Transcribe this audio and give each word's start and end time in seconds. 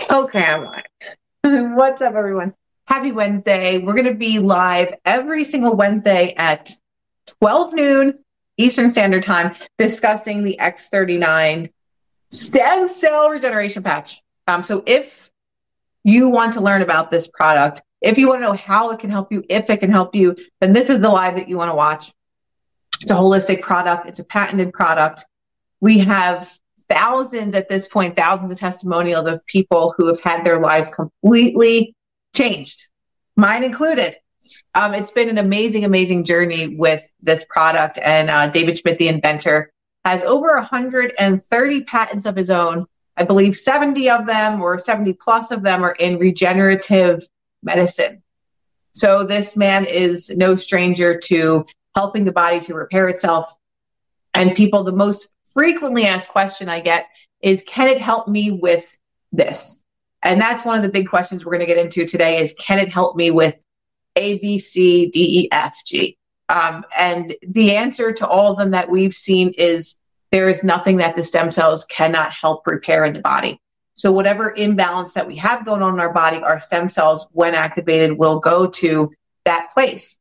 Okay, 0.00 0.42
I'm 0.42 0.64
live. 0.64 0.84
What's 1.76 2.00
up, 2.00 2.14
everyone? 2.14 2.54
Happy 2.86 3.12
Wednesday. 3.12 3.76
We're 3.76 3.92
going 3.92 4.06
to 4.06 4.14
be 4.14 4.38
live 4.38 4.94
every 5.04 5.44
single 5.44 5.76
Wednesday 5.76 6.34
at 6.36 6.74
12 7.40 7.74
noon 7.74 8.18
Eastern 8.56 8.88
Standard 8.88 9.22
Time 9.22 9.54
discussing 9.76 10.44
the 10.44 10.58
X39 10.60 11.70
stem 12.30 12.88
cell 12.88 13.28
regeneration 13.28 13.82
patch. 13.82 14.22
Um, 14.48 14.62
so 14.62 14.82
if 14.86 15.30
you 16.04 16.30
want 16.30 16.54
to 16.54 16.62
learn 16.62 16.80
about 16.80 17.10
this 17.10 17.28
product, 17.28 17.82
if 18.00 18.16
you 18.16 18.28
want 18.28 18.40
to 18.40 18.46
know 18.46 18.54
how 18.54 18.90
it 18.90 18.98
can 18.98 19.10
help 19.10 19.30
you, 19.30 19.44
if 19.50 19.68
it 19.68 19.80
can 19.80 19.90
help 19.90 20.14
you, 20.14 20.36
then 20.60 20.72
this 20.72 20.88
is 20.88 21.00
the 21.00 21.10
live 21.10 21.36
that 21.36 21.50
you 21.50 21.58
want 21.58 21.70
to 21.70 21.74
watch. 21.74 22.12
It's 23.02 23.10
a 23.10 23.14
holistic 23.14 23.60
product. 23.60 24.08
It's 24.08 24.20
a 24.20 24.24
patented 24.24 24.72
product. 24.72 25.26
We 25.80 25.98
have 25.98 26.50
thousands 26.92 27.54
at 27.54 27.68
this 27.68 27.88
point, 27.88 28.16
thousands 28.16 28.52
of 28.52 28.58
testimonials 28.58 29.26
of 29.26 29.44
people 29.46 29.94
who 29.96 30.06
have 30.08 30.20
had 30.20 30.44
their 30.44 30.60
lives 30.60 30.90
completely 30.90 31.94
changed, 32.34 32.88
mine 33.36 33.64
included. 33.64 34.16
Um, 34.74 34.92
it's 34.92 35.10
been 35.10 35.28
an 35.28 35.38
amazing, 35.38 35.84
amazing 35.84 36.24
journey 36.24 36.76
with 36.76 37.10
this 37.22 37.46
product. 37.48 37.98
And 38.02 38.28
uh, 38.28 38.48
David 38.48 38.78
Schmidt, 38.78 38.98
the 38.98 39.08
inventor, 39.08 39.72
has 40.04 40.22
over 40.24 40.48
130 40.56 41.84
patents 41.84 42.26
of 42.26 42.36
his 42.36 42.50
own. 42.50 42.86
I 43.16 43.24
believe 43.24 43.56
70 43.56 44.10
of 44.10 44.26
them 44.26 44.60
or 44.60 44.78
70 44.78 45.14
plus 45.14 45.50
of 45.50 45.62
them 45.62 45.84
are 45.84 45.92
in 45.92 46.18
regenerative 46.18 47.20
medicine. 47.62 48.22
So 48.92 49.24
this 49.24 49.56
man 49.56 49.86
is 49.86 50.30
no 50.30 50.56
stranger 50.56 51.18
to 51.24 51.64
helping 51.94 52.24
the 52.24 52.32
body 52.32 52.60
to 52.60 52.74
repair 52.74 53.08
itself. 53.08 53.54
And 54.34 54.54
people, 54.54 54.82
the 54.82 54.92
most 54.92 55.28
frequently 55.54 56.06
asked 56.06 56.28
question 56.28 56.68
I 56.68 56.80
get 56.80 57.06
is, 57.40 57.62
can 57.66 57.88
it 57.88 58.00
help 58.00 58.28
me 58.28 58.50
with 58.50 58.96
this? 59.32 59.84
And 60.22 60.40
that's 60.40 60.64
one 60.64 60.76
of 60.76 60.82
the 60.82 60.88
big 60.88 61.08
questions 61.08 61.44
we're 61.44 61.52
going 61.52 61.66
to 61.66 61.74
get 61.74 61.78
into 61.78 62.06
today 62.06 62.40
is, 62.40 62.54
can 62.58 62.78
it 62.78 62.88
help 62.88 63.16
me 63.16 63.30
with 63.30 63.56
A, 64.16 64.38
B, 64.38 64.58
C, 64.58 65.06
D, 65.10 65.40
E, 65.40 65.48
F, 65.50 65.76
G? 65.84 66.16
Um, 66.48 66.84
and 66.96 67.34
the 67.46 67.76
answer 67.76 68.12
to 68.12 68.26
all 68.26 68.52
of 68.52 68.58
them 68.58 68.70
that 68.72 68.90
we've 68.90 69.14
seen 69.14 69.54
is 69.58 69.96
there 70.30 70.48
is 70.48 70.62
nothing 70.62 70.96
that 70.96 71.16
the 71.16 71.24
stem 71.24 71.50
cells 71.50 71.84
cannot 71.86 72.32
help 72.32 72.66
repair 72.66 73.04
in 73.04 73.12
the 73.12 73.20
body. 73.20 73.60
So 73.94 74.12
whatever 74.12 74.54
imbalance 74.54 75.12
that 75.14 75.26
we 75.26 75.36
have 75.36 75.64
going 75.64 75.82
on 75.82 75.94
in 75.94 76.00
our 76.00 76.12
body, 76.12 76.38
our 76.38 76.60
stem 76.60 76.88
cells, 76.88 77.26
when 77.32 77.54
activated, 77.54 78.16
will 78.16 78.38
go 78.38 78.66
to 78.66 79.10
that 79.44 79.70
place. 79.74 80.18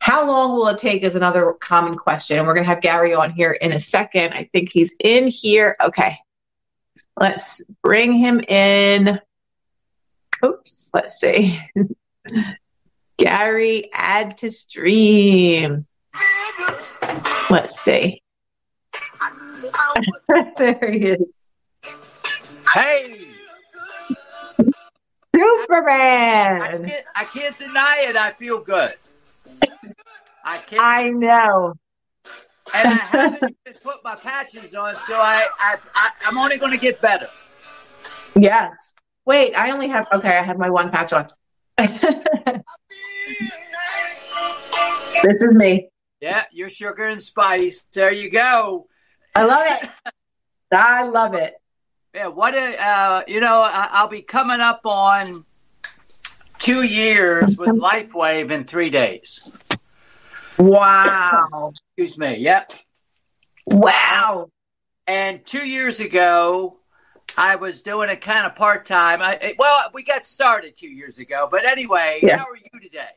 How 0.00 0.26
long 0.26 0.52
will 0.52 0.66
it 0.68 0.78
take 0.78 1.02
is 1.02 1.14
another 1.14 1.52
common 1.60 1.96
question. 1.96 2.38
And 2.38 2.46
we're 2.46 2.54
going 2.54 2.64
to 2.64 2.70
have 2.70 2.80
Gary 2.80 3.14
on 3.14 3.32
here 3.32 3.52
in 3.52 3.72
a 3.72 3.80
second. 3.80 4.32
I 4.32 4.44
think 4.44 4.72
he's 4.72 4.94
in 4.98 5.28
here. 5.28 5.76
Okay. 5.80 6.16
Let's 7.18 7.62
bring 7.82 8.14
him 8.14 8.40
in. 8.40 9.20
Oops. 10.44 10.90
Let's 10.94 11.20
see. 11.20 11.60
Gary, 13.18 13.90
add 13.92 14.38
to 14.38 14.50
stream. 14.50 15.86
Let's 17.50 17.78
see. 17.78 18.22
there 20.56 20.90
he 20.90 20.98
is. 20.98 21.52
Hey! 22.72 23.26
Superman! 25.36 26.62
I 26.62 26.68
can't, 26.68 27.04
I 27.16 27.24
can't 27.24 27.58
deny 27.58 28.06
it. 28.08 28.16
I 28.16 28.32
feel 28.32 28.60
good. 28.60 28.94
I 30.44 30.58
can't. 30.58 30.82
I 30.82 31.08
know. 31.10 31.74
and 32.74 32.88
I 32.88 32.92
haven't 32.92 33.56
even 33.66 33.80
put 33.82 34.02
my 34.04 34.16
patches 34.16 34.74
on, 34.74 34.96
so 34.96 35.16
I, 35.16 35.46
I, 35.58 35.76
I 35.94 36.10
I'm 36.26 36.38
only 36.38 36.58
going 36.58 36.72
to 36.72 36.78
get 36.78 37.00
better. 37.00 37.28
Yes. 38.34 38.94
Wait, 39.24 39.54
I 39.56 39.70
only 39.70 39.88
have 39.88 40.06
okay. 40.12 40.36
I 40.38 40.42
have 40.42 40.58
my 40.58 40.70
one 40.70 40.90
patch 40.90 41.12
on. 41.12 41.28
this 45.22 45.42
is 45.42 45.54
me. 45.54 45.88
Yeah, 46.20 46.44
your 46.52 46.68
sugar 46.68 47.06
and 47.06 47.22
spice. 47.22 47.84
There 47.92 48.12
you 48.12 48.30
go. 48.30 48.86
I 49.34 49.44
love 49.44 49.66
it. 49.82 49.90
I 50.72 51.04
love 51.04 51.34
it. 51.34 51.54
Yeah, 52.14 52.26
what 52.26 52.54
a 52.54 52.76
uh, 52.82 53.22
you 53.28 53.40
know, 53.40 53.62
I, 53.62 53.88
I'll 53.92 54.08
be 54.08 54.22
coming 54.22 54.60
up 54.60 54.80
on 54.84 55.44
two 56.58 56.82
years 56.82 57.56
with 57.56 57.68
LifeWave 57.70 58.50
in 58.50 58.64
three 58.64 58.90
days. 58.90 59.58
Wow. 60.60 61.72
Excuse 61.96 62.18
me. 62.18 62.36
Yep. 62.36 62.72
Wow. 63.66 64.50
And 65.06 65.44
two 65.44 65.66
years 65.66 66.00
ago, 66.00 66.78
I 67.36 67.56
was 67.56 67.82
doing 67.82 68.10
it 68.10 68.20
kind 68.20 68.46
of 68.46 68.54
part 68.56 68.86
time. 68.86 69.22
I 69.22 69.54
well, 69.58 69.90
we 69.94 70.02
got 70.02 70.26
started 70.26 70.76
two 70.76 70.88
years 70.88 71.18
ago, 71.18 71.48
but 71.50 71.64
anyway, 71.64 72.20
Yeah. 72.22 72.38
how 72.38 72.44
are 72.46 72.56
you 72.56 72.80
today? 72.80 73.08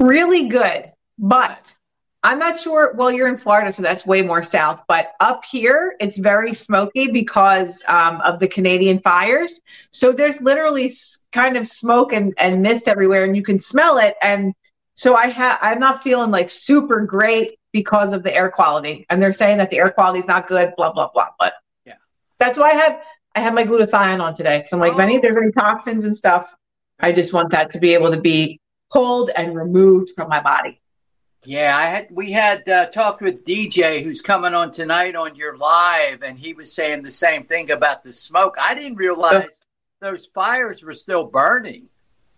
Really 0.00 0.48
good. 0.48 0.92
But 1.18 1.74
I'm 2.22 2.38
not 2.38 2.60
sure. 2.60 2.92
Well, 2.96 3.10
you're 3.10 3.28
in 3.28 3.38
Florida, 3.38 3.72
so 3.72 3.82
that's 3.82 4.04
way 4.04 4.20
more 4.20 4.42
south. 4.42 4.82
But 4.88 5.14
up 5.20 5.42
here, 5.44 5.96
it's 6.00 6.18
very 6.18 6.52
smoky 6.52 7.10
because 7.10 7.82
um, 7.88 8.20
of 8.20 8.38
the 8.40 8.48
Canadian 8.48 9.00
fires. 9.00 9.60
So 9.90 10.12
there's 10.12 10.38
literally 10.40 10.92
kind 11.32 11.56
of 11.56 11.66
smoke 11.66 12.12
and, 12.12 12.34
and 12.36 12.60
mist 12.60 12.88
everywhere, 12.88 13.24
and 13.24 13.34
you 13.34 13.42
can 13.42 13.58
smell 13.58 13.96
it. 13.98 14.16
And 14.20 14.54
so 15.00 15.14
I 15.14 15.28
have, 15.28 15.58
I'm 15.62 15.78
not 15.80 16.02
feeling 16.02 16.30
like 16.30 16.50
super 16.50 17.00
great 17.00 17.58
because 17.72 18.12
of 18.12 18.22
the 18.22 18.36
air 18.36 18.50
quality. 18.50 19.06
And 19.08 19.22
they're 19.22 19.32
saying 19.32 19.56
that 19.56 19.70
the 19.70 19.78
air 19.78 19.88
quality 19.90 20.18
is 20.18 20.26
not 20.26 20.46
good. 20.46 20.74
Blah 20.76 20.92
blah 20.92 21.08
blah. 21.14 21.28
But 21.38 21.54
Yeah. 21.86 21.94
that's 22.38 22.58
why 22.58 22.72
I 22.72 22.74
have 22.74 23.02
I 23.34 23.40
have 23.40 23.54
my 23.54 23.64
glutathione 23.64 24.20
on 24.20 24.34
today. 24.34 24.62
So 24.66 24.76
I'm 24.76 24.80
like, 24.82 24.92
Oh. 24.92 25.20
there's 25.22 25.36
any 25.38 25.52
toxins 25.52 26.04
and 26.04 26.14
stuff, 26.14 26.54
I 26.98 27.12
just 27.12 27.32
want 27.32 27.50
that 27.52 27.70
to 27.70 27.78
be 27.78 27.94
able 27.94 28.10
to 28.10 28.20
be 28.20 28.60
pulled 28.92 29.30
and 29.34 29.56
removed 29.56 30.10
from 30.14 30.28
my 30.28 30.42
body. 30.42 30.82
Yeah, 31.46 31.74
I 31.74 31.86
had 31.86 32.08
we 32.10 32.32
had 32.32 32.68
uh, 32.68 32.86
talked 32.86 33.22
with 33.22 33.46
DJ 33.46 34.04
who's 34.04 34.20
coming 34.20 34.52
on 34.52 34.70
tonight 34.70 35.16
on 35.16 35.34
your 35.34 35.56
live, 35.56 36.20
and 36.22 36.38
he 36.38 36.52
was 36.52 36.74
saying 36.74 37.04
the 37.04 37.10
same 37.10 37.44
thing 37.44 37.70
about 37.70 38.04
the 38.04 38.12
smoke. 38.12 38.56
I 38.60 38.74
didn't 38.74 38.96
realize 38.96 39.58
those 40.02 40.26
fires 40.26 40.82
were 40.82 40.92
still 40.92 41.24
burning. 41.24 41.88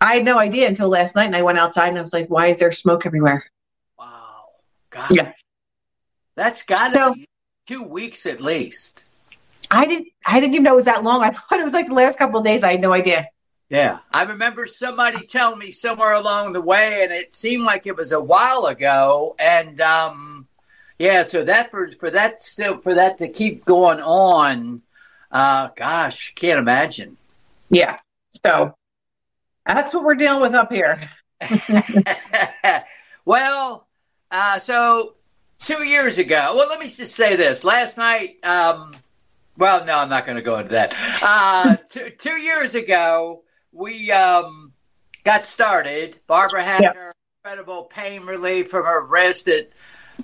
I 0.01 0.15
had 0.15 0.25
no 0.25 0.37
idea 0.37 0.67
until 0.67 0.89
last 0.89 1.15
night, 1.15 1.25
and 1.25 1.35
I 1.35 1.41
went 1.41 1.57
outside 1.57 1.89
and 1.89 1.97
I 1.97 2.01
was 2.01 2.13
like, 2.13 2.27
"Why 2.27 2.47
is 2.47 2.59
there 2.59 2.71
smoke 2.71 3.05
everywhere?" 3.05 3.43
Wow, 3.97 4.45
gosh, 4.89 5.11
Yeah. 5.11 5.31
that's 6.35 6.63
got 6.63 6.87
to 6.87 6.91
So- 6.91 7.13
be 7.13 7.27
two 7.67 7.83
weeks 7.83 8.25
at 8.25 8.41
least. 8.41 9.03
I 9.71 9.85
didn't. 9.85 10.09
I 10.25 10.39
didn't 10.39 10.53
even 10.53 10.63
know 10.63 10.73
it 10.73 10.75
was 10.77 10.85
that 10.85 11.03
long. 11.03 11.23
I 11.23 11.29
thought 11.31 11.59
it 11.59 11.63
was 11.63 11.73
like 11.73 11.87
the 11.87 11.93
last 11.93 12.17
couple 12.17 12.37
of 12.39 12.45
days. 12.45 12.63
I 12.63 12.71
had 12.71 12.81
no 12.81 12.93
idea. 12.93 13.27
Yeah, 13.69 13.99
I 14.11 14.23
remember 14.23 14.67
somebody 14.67 15.25
telling 15.25 15.57
me 15.57 15.71
somewhere 15.71 16.13
along 16.13 16.53
the 16.53 16.61
way, 16.61 17.03
and 17.03 17.11
it 17.11 17.35
seemed 17.35 17.63
like 17.63 17.87
it 17.87 17.95
was 17.95 18.11
a 18.11 18.19
while 18.19 18.65
ago. 18.67 19.35
And 19.39 19.81
um, 19.81 20.47
yeah, 20.99 21.23
so 21.23 21.43
that 21.45 21.71
for 21.71 21.89
for 21.91 22.11
that 22.11 22.43
still 22.43 22.77
for 22.81 22.93
that 22.93 23.17
to 23.19 23.29
keep 23.29 23.65
going 23.65 23.99
on, 24.01 24.81
uh, 25.31 25.69
gosh, 25.75 26.33
can't 26.35 26.59
imagine. 26.59 27.17
Yeah. 27.69 27.97
So 28.45 28.75
that's 29.65 29.93
what 29.93 30.03
we're 30.03 30.15
dealing 30.15 30.41
with 30.41 30.53
up 30.53 30.71
here. 30.71 30.99
well, 33.25 33.87
uh, 34.31 34.59
so 34.59 35.15
two 35.59 35.83
years 35.83 36.17
ago, 36.17 36.53
well, 36.55 36.67
let 36.69 36.79
me 36.79 36.87
just 36.89 37.15
say 37.15 37.35
this. 37.35 37.63
Last 37.63 37.97
night, 37.97 38.37
um, 38.43 38.91
well, 39.57 39.85
no, 39.85 39.97
I'm 39.99 40.09
not 40.09 40.25
going 40.25 40.37
to 40.37 40.41
go 40.41 40.57
into 40.59 40.71
that. 40.71 40.95
Uh, 41.21 41.77
two, 41.89 42.09
two 42.11 42.37
years 42.37 42.75
ago, 42.75 43.43
we 43.71 44.11
um, 44.11 44.73
got 45.23 45.45
started. 45.45 46.19
Barbara 46.27 46.63
had 46.63 46.81
Yep. 46.83 46.95
her 46.95 47.13
incredible 47.43 47.83
pain 47.85 48.25
relief 48.25 48.69
from 48.69 48.85
her 48.85 49.05
wrist 49.05 49.47
at 49.47 49.69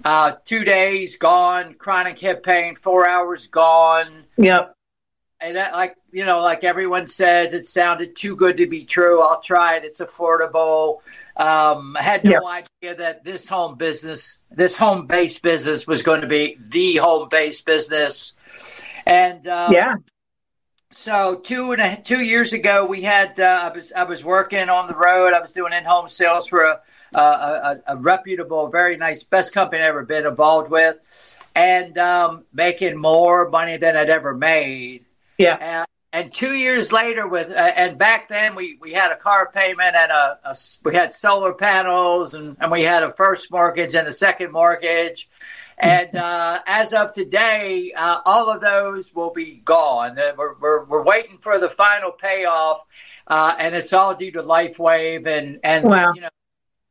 uh, 0.05 0.33
two 0.45 0.63
days 0.63 1.17
gone, 1.17 1.73
chronic 1.73 2.17
hip 2.19 2.43
pain, 2.43 2.75
four 2.75 3.07
hours 3.07 3.47
gone 3.47 4.25
Yep. 4.37 4.75
And 5.41 5.55
that 5.55 5.73
like 5.73 5.95
you 6.11 6.25
know 6.25 6.41
like 6.41 6.63
everyone 6.63 7.07
says 7.07 7.53
it 7.53 7.67
sounded 7.67 8.15
too 8.15 8.35
good 8.35 8.57
to 8.57 8.67
be 8.67 8.85
true 8.85 9.21
i'll 9.21 9.41
try 9.41 9.75
it 9.75 9.83
it's 9.85 9.99
affordable 10.01 10.99
um, 11.37 11.95
i 11.97 12.01
had 12.01 12.23
no 12.25 12.45
idea 12.47 12.95
that 12.95 13.23
this 13.23 13.47
home 13.47 13.75
business 13.75 14.41
this 14.51 14.75
home 14.75 15.07
based 15.07 15.41
business 15.41 15.87
was 15.87 16.03
going 16.03 16.21
to 16.21 16.27
be 16.27 16.57
the 16.69 16.97
home 16.97 17.29
based 17.29 17.65
business 17.65 18.35
and 19.05 19.47
um, 19.47 19.73
Yeah. 19.73 19.95
so 20.91 21.35
two 21.35 21.71
and 21.71 21.81
a, 21.81 22.01
two 22.01 22.23
years 22.23 22.53
ago, 22.53 22.85
we 22.85 23.01
had 23.01 23.39
uh, 23.39 23.71
I 23.71 23.75
was 23.75 23.91
I 23.91 24.03
was 24.03 24.23
working 24.23 24.69
on 24.69 24.87
the 24.87 24.95
road. 24.95 25.33
I 25.33 25.39
was 25.39 25.51
doing 25.51 25.73
in 25.73 25.83
home 25.83 26.09
sales 26.09 26.47
for 26.47 26.61
a, 26.63 26.81
a, 27.13 27.19
a, 27.19 27.77
a 27.87 27.97
reputable, 27.97 28.67
very 28.69 28.97
nice, 28.97 29.23
best 29.23 29.53
company 29.53 29.81
I've 29.81 29.89
ever 29.89 30.03
been 30.03 30.25
involved 30.27 30.69
with, 30.69 30.97
and 31.55 31.97
um, 31.97 32.45
making 32.53 32.97
more 32.97 33.49
money 33.49 33.77
than 33.77 33.97
I'd 33.97 34.09
ever 34.09 34.35
made. 34.35 35.05
Yeah. 35.39 35.55
And, 35.55 35.87
and 36.11 36.33
two 36.33 36.53
years 36.53 36.91
later, 36.91 37.27
with 37.27 37.49
uh, 37.49 37.53
and 37.53 37.97
back 37.97 38.29
then 38.29 38.55
we, 38.55 38.77
we 38.81 38.93
had 38.93 39.11
a 39.11 39.15
car 39.15 39.51
payment 39.53 39.95
and 39.95 40.11
a, 40.11 40.39
a 40.43 40.55
we 40.83 40.95
had 40.95 41.13
solar 41.13 41.53
panels 41.53 42.33
and, 42.33 42.57
and 42.59 42.71
we 42.71 42.83
had 42.83 43.03
a 43.03 43.13
first 43.13 43.51
mortgage 43.51 43.95
and 43.95 44.07
a 44.07 44.13
second 44.13 44.51
mortgage. 44.51 45.29
And 45.77 46.13
uh, 46.29 46.59
as 46.67 46.93
of 46.93 47.13
today, 47.13 47.93
uh, 47.95 48.19
all 48.25 48.51
of 48.51 48.59
those 48.59 49.13
will 49.15 49.31
be 49.31 49.61
gone. 49.63 50.19
Uh, 50.19 50.33
We're, 50.37 50.55
we're, 50.55 50.83
we're 50.85 51.03
waiting 51.03 51.37
for 51.37 51.57
the 51.59 51.69
final 51.69 52.11
payoff, 52.11 52.81
uh, 53.27 53.55
and 53.57 53.73
it's 53.75 53.93
all 53.93 54.13
due 54.15 54.31
to 54.31 54.41
LifeWave 54.43 55.25
and 55.27 55.59
and 55.63 55.85
Wow. 55.85 56.11
you 56.15 56.21
know 56.21 56.29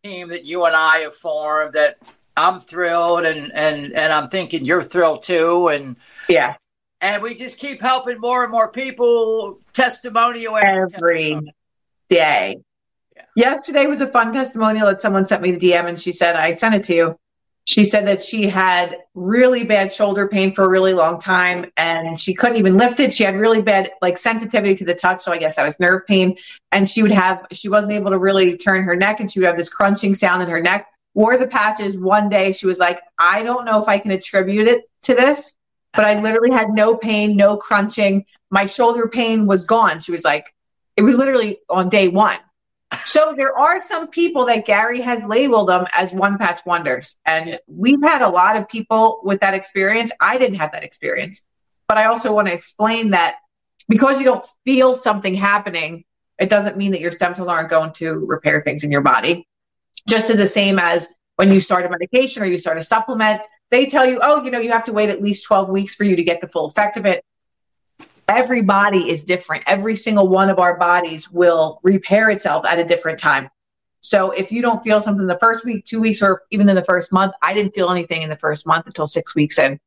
team 0.05 0.29
that 0.29 0.45
you 0.47 0.65
and 0.65 0.75
I 0.77 0.99
have 0.99 1.17
formed. 1.17 1.75
That 1.75 1.99
I'm 2.37 2.61
thrilled, 2.61 3.27
and 3.27 3.53
and 3.53 3.93
and 3.93 4.13
I'm 4.13 4.29
thinking 4.31 4.65
you're 4.65 4.85
thrilled 4.85 5.25
too, 5.25 5.67
and 5.67 5.97
Yeah. 6.29 6.55
And 7.01 7.23
we 7.23 7.35
just 7.35 7.59
keep 7.59 7.81
helping 7.81 8.19
more 8.19 8.43
and 8.43 8.53
more 8.53 8.71
people. 8.71 9.61
Testimonial 9.73 10.57
Every 10.57 11.39
day. 12.09 12.61
Yeah. 13.17 13.23
Yesterday 13.37 13.87
was 13.87 14.01
a 14.01 14.09
fun 14.09 14.33
testimonial 14.33 14.87
that 14.87 15.01
someone 15.01 15.27
sent 15.27 15.43
me 15.43 15.53
the 15.53 15.71
DM, 15.71 15.87
and 15.87 16.01
she 16.01 16.13
said, 16.13 16.37
"I 16.37 16.55
sent 16.55 16.75
it 16.75 16.85
to 16.85 16.95
you." 16.95 17.19
She 17.69 17.85
said 17.85 18.07
that 18.07 18.23
she 18.23 18.49
had 18.49 18.97
really 19.15 19.63
bad 19.63 19.93
shoulder 19.93 20.27
pain 20.27 20.55
for 20.55 20.65
a 20.65 20.69
really 20.71 20.95
long 20.95 21.19
time 21.19 21.71
and 21.77 22.19
she 22.19 22.33
couldn't 22.33 22.57
even 22.57 22.79
lift 22.79 22.99
it. 22.99 23.13
She 23.13 23.25
had 23.25 23.37
really 23.37 23.61
bad 23.61 23.91
like 24.01 24.17
sensitivity 24.17 24.75
to 24.77 24.87
the 24.87 24.95
touch. 24.95 25.21
So 25.21 25.33
I 25.33 25.37
guess 25.37 25.57
that 25.57 25.67
was 25.67 25.79
nerve 25.79 26.07
pain. 26.07 26.39
And 26.73 26.89
she 26.89 27.03
would 27.03 27.11
have, 27.11 27.45
she 27.53 27.69
wasn't 27.69 27.93
able 27.93 28.11
to 28.11 28.17
really 28.17 28.57
turn 28.57 28.85
her 28.85 28.97
neck 28.97 29.21
and 29.21 29.31
she 29.31 29.39
would 29.39 29.49
have 29.49 29.59
this 29.59 29.69
crunching 29.69 30.15
sound 30.15 30.43
in 30.43 30.49
her 30.49 30.63
neck. 30.63 30.87
Wore 31.13 31.37
the 31.37 31.47
patches 31.47 31.95
one 31.95 32.31
day. 32.31 32.53
She 32.53 32.65
was 32.65 32.79
like, 32.79 33.03
I 33.19 33.43
don't 33.43 33.67
know 33.67 33.83
if 33.83 33.87
I 33.87 33.99
can 33.99 34.13
attribute 34.13 34.67
it 34.67 34.89
to 35.03 35.15
this, 35.15 35.55
but 35.99 36.05
I 36.05 36.21
literally 36.21 36.53
had 36.53 36.71
no 36.71 36.97
pain, 36.97 37.35
no 37.35 37.57
crunching. 37.57 38.25
My 38.51 38.67
shoulder 38.67 39.09
pain 39.09 39.47
was 39.47 39.65
gone. 39.65 39.99
She 39.99 40.13
was 40.13 40.23
like, 40.23 40.55
it 40.97 41.03
was 41.03 41.17
literally 41.17 41.59
on 41.69 41.89
day 41.89 42.07
one. 42.07 42.39
So 43.05 43.35
there 43.37 43.59
are 43.59 43.81
some 43.81 44.07
people 44.07 44.47
that 44.47 44.65
Gary 44.65 45.01
has 45.01 45.25
labeled 45.25 45.71
them 45.71 45.87
as 45.93 46.13
one 46.13 46.39
patch 46.39 46.61
wonders. 46.65 47.17
And 47.27 47.59
we've 47.67 48.01
had 48.01 48.23
a 48.23 48.29
lot 48.29 48.57
of 48.57 48.69
people 48.69 49.21
with 49.25 49.41
that 49.41 49.55
experience. 49.55 50.13
I 50.21 50.39
didn't 50.39 50.61
have 50.61 50.71
that 50.71 50.85
experience. 50.85 51.45
But 51.89 51.99
I 51.99 52.05
also 52.05 52.33
want 52.33 52.47
to 52.47 52.55
explain 52.55 53.11
that 53.11 53.39
because 53.89 54.21
you 54.21 54.25
don't 54.25 54.47
feel 54.65 54.95
something 54.95 55.35
happening, 55.35 56.05
it 56.39 56.49
doesn't 56.49 56.77
mean 56.77 56.93
that 56.93 57.01
your 57.01 57.11
stem 57.11 57.35
cells 57.35 57.49
aren't 57.49 57.71
going 57.71 57.91
to 57.95 58.13
repair 58.25 58.61
things 58.61 58.85
in 58.85 58.93
your 58.93 59.03
body. 59.03 59.49
Just 60.09 60.31
as 60.31 60.37
the 60.37 60.47
same 60.47 60.79
as 60.79 61.13
when 61.35 61.51
you 61.51 61.59
start 61.59 61.85
a 61.87 61.91
medication 61.91 62.45
or 62.45 62.47
you 62.47 62.57
start 62.57 62.79
a 62.79 62.85
supplement, 62.85 63.41
they 63.71 63.87
tell 63.87 64.07
you, 64.07 64.21
oh, 64.23 64.43
you 64.43 64.51
know, 64.51 64.61
you 64.61 64.71
have 64.73 64.85
to 64.85 64.93
wait 64.93 65.09
at 65.11 65.23
least 65.23 65.45
12 65.45 65.69
weeks 65.69 65.95
for 65.95 66.05
you 66.05 66.17
to 66.17 66.25
get 66.25 66.41
the 66.41 66.49
full 66.49 66.67
effect 66.67 66.97
of 66.97 67.07
it 67.07 67.25
every 68.29 68.63
body 68.63 69.11
is 69.11 69.25
different. 69.25 69.65
Every 69.67 69.97
single 69.97 70.29
one 70.29 70.51
of 70.51 70.59
our 70.59 70.77
bodies 70.77 71.31
will 71.31 71.81
repair 71.83 72.31
itself 72.31 72.65
at 72.67 72.79
a 72.79 72.85
different 72.85 73.19
time. 73.19 73.51
So 74.01 74.31
if 74.31 74.53
you 74.53 74.63
don't 74.63 74.83
feel 74.85 75.01
something 75.01 75.27
the 75.27 75.39
first 75.41 75.65
week, 75.65 75.85
two 75.85 76.01
weeks, 76.01 76.23
or 76.23 76.43
even 76.51 76.69
in 76.69 76.77
the 76.77 76.85
first 76.85 77.13
month, 77.13 77.33
I 77.43 77.53
didn't 77.53 77.75
feel 77.75 77.91
anything 77.91 78.23
in 78.23 78.29
the 78.29 78.37
first 78.37 78.67
month 78.67 78.87
until 78.87 79.07
six 79.07 79.35
weeks 79.35 79.59
in. 79.59 79.81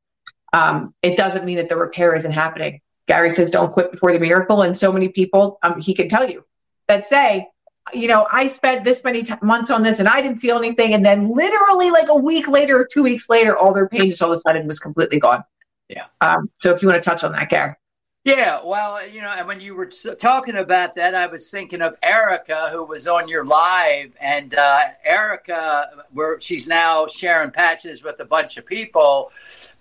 Um, 0.54 0.94
it 1.02 1.16
doesn't 1.16 1.46
mean 1.46 1.58
that 1.58 1.70
the 1.70 1.78
repair 1.78 2.14
isn't 2.16 2.32
happening. 2.32 2.82
Gary 3.08 3.32
says, 3.32 3.50
don't 3.50 3.72
quit 3.72 3.92
before 3.92 4.12
the 4.12 4.20
miracle. 4.20 4.64
And 4.64 4.78
so 4.78 4.92
many 4.92 5.10
people, 5.10 5.60
um, 5.64 5.80
he 5.80 5.94
can 5.94 6.10
tell 6.10 6.30
you 6.30 6.44
that 6.88 7.08
say, 7.08 7.48
you 7.94 8.08
know, 8.08 8.28
I 8.32 8.48
spent 8.48 8.86
this 8.86 9.04
many 9.04 9.24
t- 9.24 9.34
months 9.42 9.70
on 9.70 9.84
this 9.84 10.00
and 10.00 10.08
I 10.08 10.22
didn't 10.22 10.38
feel 10.38 10.58
anything. 10.58 10.94
And 10.94 11.06
then 11.06 11.34
literally 11.34 11.92
like 11.92 12.10
a 12.10 12.16
week 12.16 12.48
later 12.48 12.80
or 12.80 12.88
two 12.92 13.04
weeks 13.04 13.30
later, 13.30 13.58
all 13.58 13.74
their 13.74 13.90
pain 13.90 14.10
just 14.10 14.22
all 14.22 14.32
of 14.32 14.38
a 14.38 14.40
sudden 14.40 14.68
was 14.68 14.80
completely 14.80 15.20
gone. 15.20 15.44
Yeah. 15.90 16.06
Um, 16.22 16.50
so 16.60 16.72
if 16.72 16.82
you 16.82 16.88
want 16.88 17.04
to 17.04 17.10
touch 17.10 17.24
on 17.24 17.32
that, 17.34 17.50
Gary. 17.50 17.76
Yeah, 18.24 18.60
well, 18.64 19.08
you 19.08 19.20
know, 19.20 19.34
and 19.36 19.48
when 19.48 19.62
you 19.62 19.74
were 19.74 19.88
talking 20.20 20.56
about 20.56 20.94
that, 20.94 21.16
I 21.16 21.26
was 21.26 21.50
thinking 21.50 21.82
of 21.82 21.96
Erica, 22.04 22.70
who 22.72 22.84
was 22.84 23.08
on 23.08 23.28
your 23.28 23.44
live, 23.44 24.12
and 24.22 24.54
uh, 24.54 24.80
Erica, 25.04 26.06
where 26.12 26.40
she's 26.40 26.68
now 26.68 27.08
sharing 27.08 27.50
patches 27.50 28.04
with 28.04 28.20
a 28.20 28.26
bunch 28.26 28.58
of 28.58 28.66
people, 28.68 29.32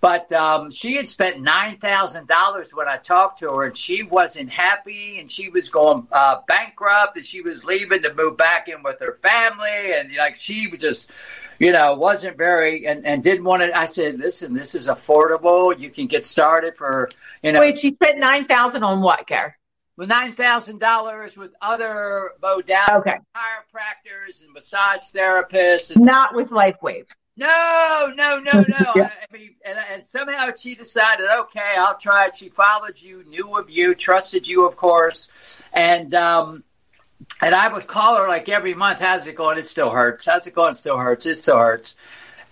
but 0.01 0.33
um, 0.33 0.71
she 0.71 0.97
had 0.97 1.07
spent 1.07 1.43
nine 1.43 1.77
thousand 1.77 2.29
dollars 2.29 2.73
when 2.73 2.89
I 2.89 2.97
talked 2.97 3.41
to 3.41 3.51
her, 3.51 3.65
and 3.65 3.77
she 3.77 4.05
wasn't 4.05 4.49
happy, 4.49 5.19
and 5.19 5.31
she 5.31 5.51
was 5.51 5.69
going 5.69 6.09
uh, 6.11 6.41
bankrupt, 6.49 7.19
and 7.19 7.27
she 7.27 7.43
was 7.43 7.63
leaving 7.67 8.03
to 8.05 8.15
move 8.15 8.39
back 8.39 8.69
in 8.69 8.83
with 8.83 9.01
her 9.01 9.19
family, 9.23 9.93
and 9.93 10.17
like 10.17 10.37
she 10.37 10.67
was 10.67 10.81
just 10.81 11.13
you 11.61 11.73
know, 11.73 11.95
wasn't 11.95 12.39
very 12.39 12.87
and, 12.87 13.07
and 13.07 13.23
didn't 13.23 13.45
want 13.45 13.63
to. 13.63 13.79
I 13.79 13.87
said, 13.87 14.19
listen, 14.19 14.55
this 14.55 14.75
is 14.75 14.89
affordable. 14.89 15.79
You 15.79 15.91
can 15.91 16.07
get 16.07 16.25
started 16.27 16.75
for 16.75 17.11
you 17.43 17.53
know. 17.53 17.61
Wait, 17.61 17.79
she 17.79 17.91
spent 17.91 18.19
nine 18.19 18.47
thousand 18.47 18.83
on 18.83 19.03
what, 19.03 19.27
Gary? 19.27 19.53
With 19.97 20.09
nine 20.09 20.33
thousand 20.33 20.81
dollars 20.81 21.37
with 21.37 21.53
other 21.61 22.33
modalities, 22.43 23.01
okay. 23.01 23.19
chiropractors 23.37 24.43
and 24.43 24.55
massage 24.55 25.03
therapists, 25.15 25.95
and 25.95 26.05
not 26.05 26.35
with 26.35 26.49
LifeWave. 26.49 27.07
No, 27.37 28.13
no, 28.15 28.41
no, 28.41 28.65
no. 28.67 28.93
yeah. 28.97 29.11
I 29.31 29.33
mean, 29.33 29.55
and, 29.65 29.79
and, 29.93 30.07
somehow 30.07 30.51
she 30.57 30.75
decided, 30.75 31.27
okay, 31.41 31.75
I'll 31.79 31.97
try 31.97 32.27
it. 32.27 32.37
She 32.37 32.49
followed 32.51 33.01
you, 33.01 33.25
knew 33.25 33.55
of 33.55 33.71
you, 33.71 33.95
trusted 33.95 34.47
you, 34.47 34.67
of 34.67 34.77
course, 34.77 35.33
and 35.73 36.15
um, 36.15 36.65
and 37.41 37.55
I 37.55 37.73
would 37.73 37.87
call 37.87 38.17
her 38.17 38.29
like 38.29 38.49
every 38.49 38.75
month, 38.75 39.01
how's 39.01 39.27
it 39.27 39.37
going? 39.37 39.59
It 39.59 39.69
still 39.69 39.91
hurts. 39.91 40.27
How's 40.27 40.47
it 40.47 40.55
going? 40.55 40.73
It 40.73 40.77
still 40.77 40.99
hurts. 40.99 41.27
It 41.27 41.37
still 41.37 41.59
hurts. 41.59 41.95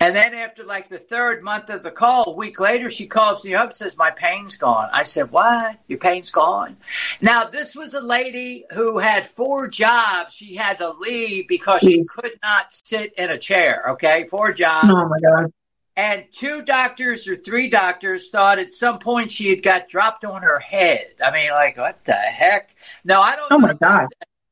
And 0.00 0.14
then 0.14 0.32
after 0.32 0.64
like 0.64 0.88
the 0.88 0.99
third 0.99 1.42
month 1.42 1.70
of 1.70 1.82
the 1.82 1.90
call, 1.90 2.25
a 2.28 2.32
week 2.32 2.61
later, 2.61 2.88
she 2.88 3.06
calls 3.06 3.44
me 3.44 3.54
up 3.54 3.66
and 3.66 3.76
says, 3.76 3.97
My 3.97 4.11
pain's 4.12 4.56
gone. 4.56 4.88
I 4.92 5.02
said, 5.02 5.32
What? 5.32 5.76
Your 5.88 5.99
pain's 5.99 6.30
gone? 6.30 6.76
Now, 7.20 7.44
this 7.44 7.75
was 7.75 7.94
a 7.94 8.00
lady 8.00 8.64
who 8.73 8.99
had 8.99 9.26
four 9.26 9.66
jobs. 9.66 10.35
She 10.35 10.54
had 10.54 10.78
to 10.78 10.90
leave 10.90 11.49
because 11.49 11.80
Jeez. 11.80 12.04
she 12.04 12.23
could 12.23 12.38
not 12.42 12.66
sit 12.70 13.12
in 13.14 13.30
a 13.30 13.38
chair. 13.38 13.85
Okay. 13.90 14.28
Four 14.30 14.52
jobs. 14.52 14.88
Oh 14.88 15.08
my 15.08 15.18
God. 15.20 15.52
And 15.97 16.26
two 16.30 16.62
doctors 16.62 17.26
or 17.26 17.35
three 17.35 17.68
doctors 17.68 18.30
thought 18.30 18.61
at 18.61 18.73
some 18.73 19.00
point 19.00 19.32
she 19.32 19.50
had 19.50 19.64
got 19.64 19.88
dropped 19.88 20.25
on 20.25 20.42
her 20.42 20.61
head. 20.61 21.08
I 21.23 21.32
mean, 21.32 21.50
like, 21.50 21.76
what 21.76 22.04
the 22.04 22.12
heck? 22.12 22.76
No, 23.04 23.20
I 23.20 23.35
don't 23.35 23.50
oh 23.50 23.58
my 23.58 23.73
God 23.73 24.06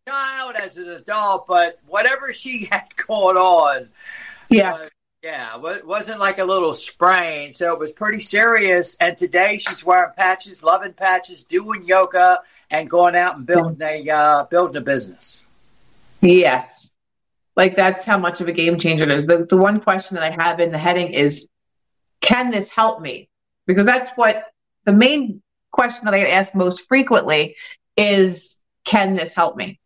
child 0.07 0.55
as 0.57 0.77
an 0.77 0.89
adult, 0.89 1.47
but 1.47 1.81
whatever 1.87 2.33
she 2.33 2.65
had 2.71 2.85
going 2.97 3.37
on, 3.37 3.89
yeah, 4.51 4.75
uh, 4.75 4.87
yeah, 5.23 5.61
it 5.75 5.87
wasn't 5.87 6.21
like 6.21 6.39
a 6.39 6.45
little 6.45 6.73
sprain, 6.73 7.53
so 7.53 7.73
it 7.73 7.79
was 7.81 7.93
pretty 7.93 8.21
serious. 8.21 8.97
And 8.97 9.19
today 9.19 9.59
she's 9.59 9.85
wearing 9.85 10.13
patches, 10.17 10.63
loving 10.63 10.93
patches, 10.93 11.43
doing 11.43 11.85
yoga, 11.85 12.41
and 12.71 12.89
going 12.89 13.17
out 13.17 13.37
and 13.37 13.45
building 13.47 13.83
a 13.83 14.09
uh, 14.09 14.45
building 14.45 14.77
a 14.77 14.81
business. 14.81 15.47
Yes, 16.21 16.95
like 17.57 17.75
that's 17.75 18.05
how 18.05 18.19
much 18.19 18.41
of 18.41 18.47
a 18.47 18.53
game 18.53 18.79
changer 18.79 19.05
it 19.05 19.11
is. 19.11 19.27
The 19.27 19.47
the 19.47 19.57
one 19.57 19.81
question 19.81 20.15
that 20.15 20.33
I 20.33 20.45
have 20.45 20.61
in 20.61 20.71
the 20.71 20.79
heading 20.79 21.13
is, 21.13 21.49
can 22.21 22.51
this 22.51 22.71
help 22.73 23.01
me? 23.01 23.29
Because 23.67 23.87
that's 23.87 24.11
what 24.11 24.45
the 24.85 24.93
main 24.93 25.43
question 25.73 26.05
that 26.05 26.15
I 26.15 26.21
get 26.21 26.31
asked 26.31 26.55
most 26.55 26.87
frequently 26.87 27.57
is, 27.97 28.59
can 28.85 29.17
this 29.17 29.35
help 29.35 29.57
me? 29.57 29.81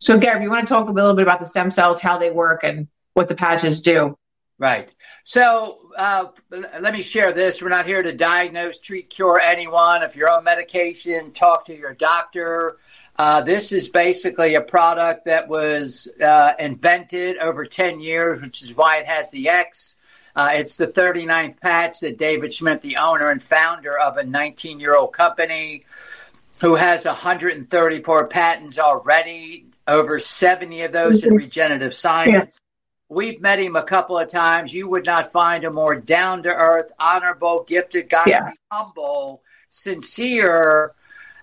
So, 0.00 0.18
Gary, 0.18 0.42
you 0.42 0.50
want 0.50 0.66
to 0.66 0.72
talk 0.72 0.88
a 0.88 0.92
little 0.92 1.14
bit 1.14 1.22
about 1.22 1.40
the 1.40 1.46
stem 1.46 1.70
cells, 1.70 2.00
how 2.00 2.16
they 2.16 2.30
work, 2.30 2.64
and 2.64 2.88
what 3.12 3.28
the 3.28 3.34
patches 3.34 3.82
do? 3.82 4.16
Right. 4.58 4.90
So, 5.24 5.90
uh, 5.96 6.26
let 6.50 6.94
me 6.94 7.02
share 7.02 7.32
this. 7.32 7.60
We're 7.60 7.68
not 7.68 7.86
here 7.86 8.02
to 8.02 8.12
diagnose, 8.12 8.78
treat, 8.78 9.10
cure 9.10 9.38
anyone. 9.38 10.02
If 10.02 10.16
you're 10.16 10.30
on 10.30 10.44
medication, 10.44 11.32
talk 11.32 11.66
to 11.66 11.76
your 11.76 11.92
doctor. 11.92 12.78
Uh, 13.16 13.42
this 13.42 13.72
is 13.72 13.90
basically 13.90 14.54
a 14.54 14.62
product 14.62 15.26
that 15.26 15.48
was 15.48 16.10
uh, 16.24 16.52
invented 16.58 17.36
over 17.36 17.66
10 17.66 18.00
years, 18.00 18.40
which 18.40 18.62
is 18.62 18.74
why 18.74 18.96
it 18.96 19.06
has 19.06 19.30
the 19.30 19.50
X. 19.50 19.96
Uh, 20.34 20.52
it's 20.54 20.76
the 20.76 20.86
39th 20.86 21.60
patch 21.60 22.00
that 22.00 22.16
David 22.16 22.54
Schmidt, 22.54 22.80
the 22.80 22.96
owner 22.96 23.28
and 23.28 23.42
founder 23.42 23.98
of 23.98 24.16
a 24.16 24.24
19 24.24 24.80
year 24.80 24.96
old 24.96 25.12
company 25.12 25.84
who 26.60 26.76
has 26.76 27.04
134 27.04 28.26
patents 28.28 28.78
already, 28.78 29.69
over 29.90 30.18
70 30.18 30.82
of 30.82 30.92
those 30.92 31.24
in 31.24 31.30
mm-hmm. 31.30 31.38
regenerative 31.38 31.94
science. 31.94 32.60
Yeah. 32.60 33.16
We've 33.16 33.40
met 33.40 33.58
him 33.58 33.74
a 33.74 33.82
couple 33.82 34.16
of 34.16 34.28
times. 34.28 34.72
You 34.72 34.88
would 34.88 35.04
not 35.04 35.32
find 35.32 35.64
a 35.64 35.70
more 35.70 35.96
down 35.96 36.44
to 36.44 36.54
earth, 36.54 36.92
honorable, 36.98 37.64
gifted 37.66 38.08
guy, 38.08 38.22
yeah. 38.26 38.50
humble, 38.70 39.42
sincere 39.68 40.92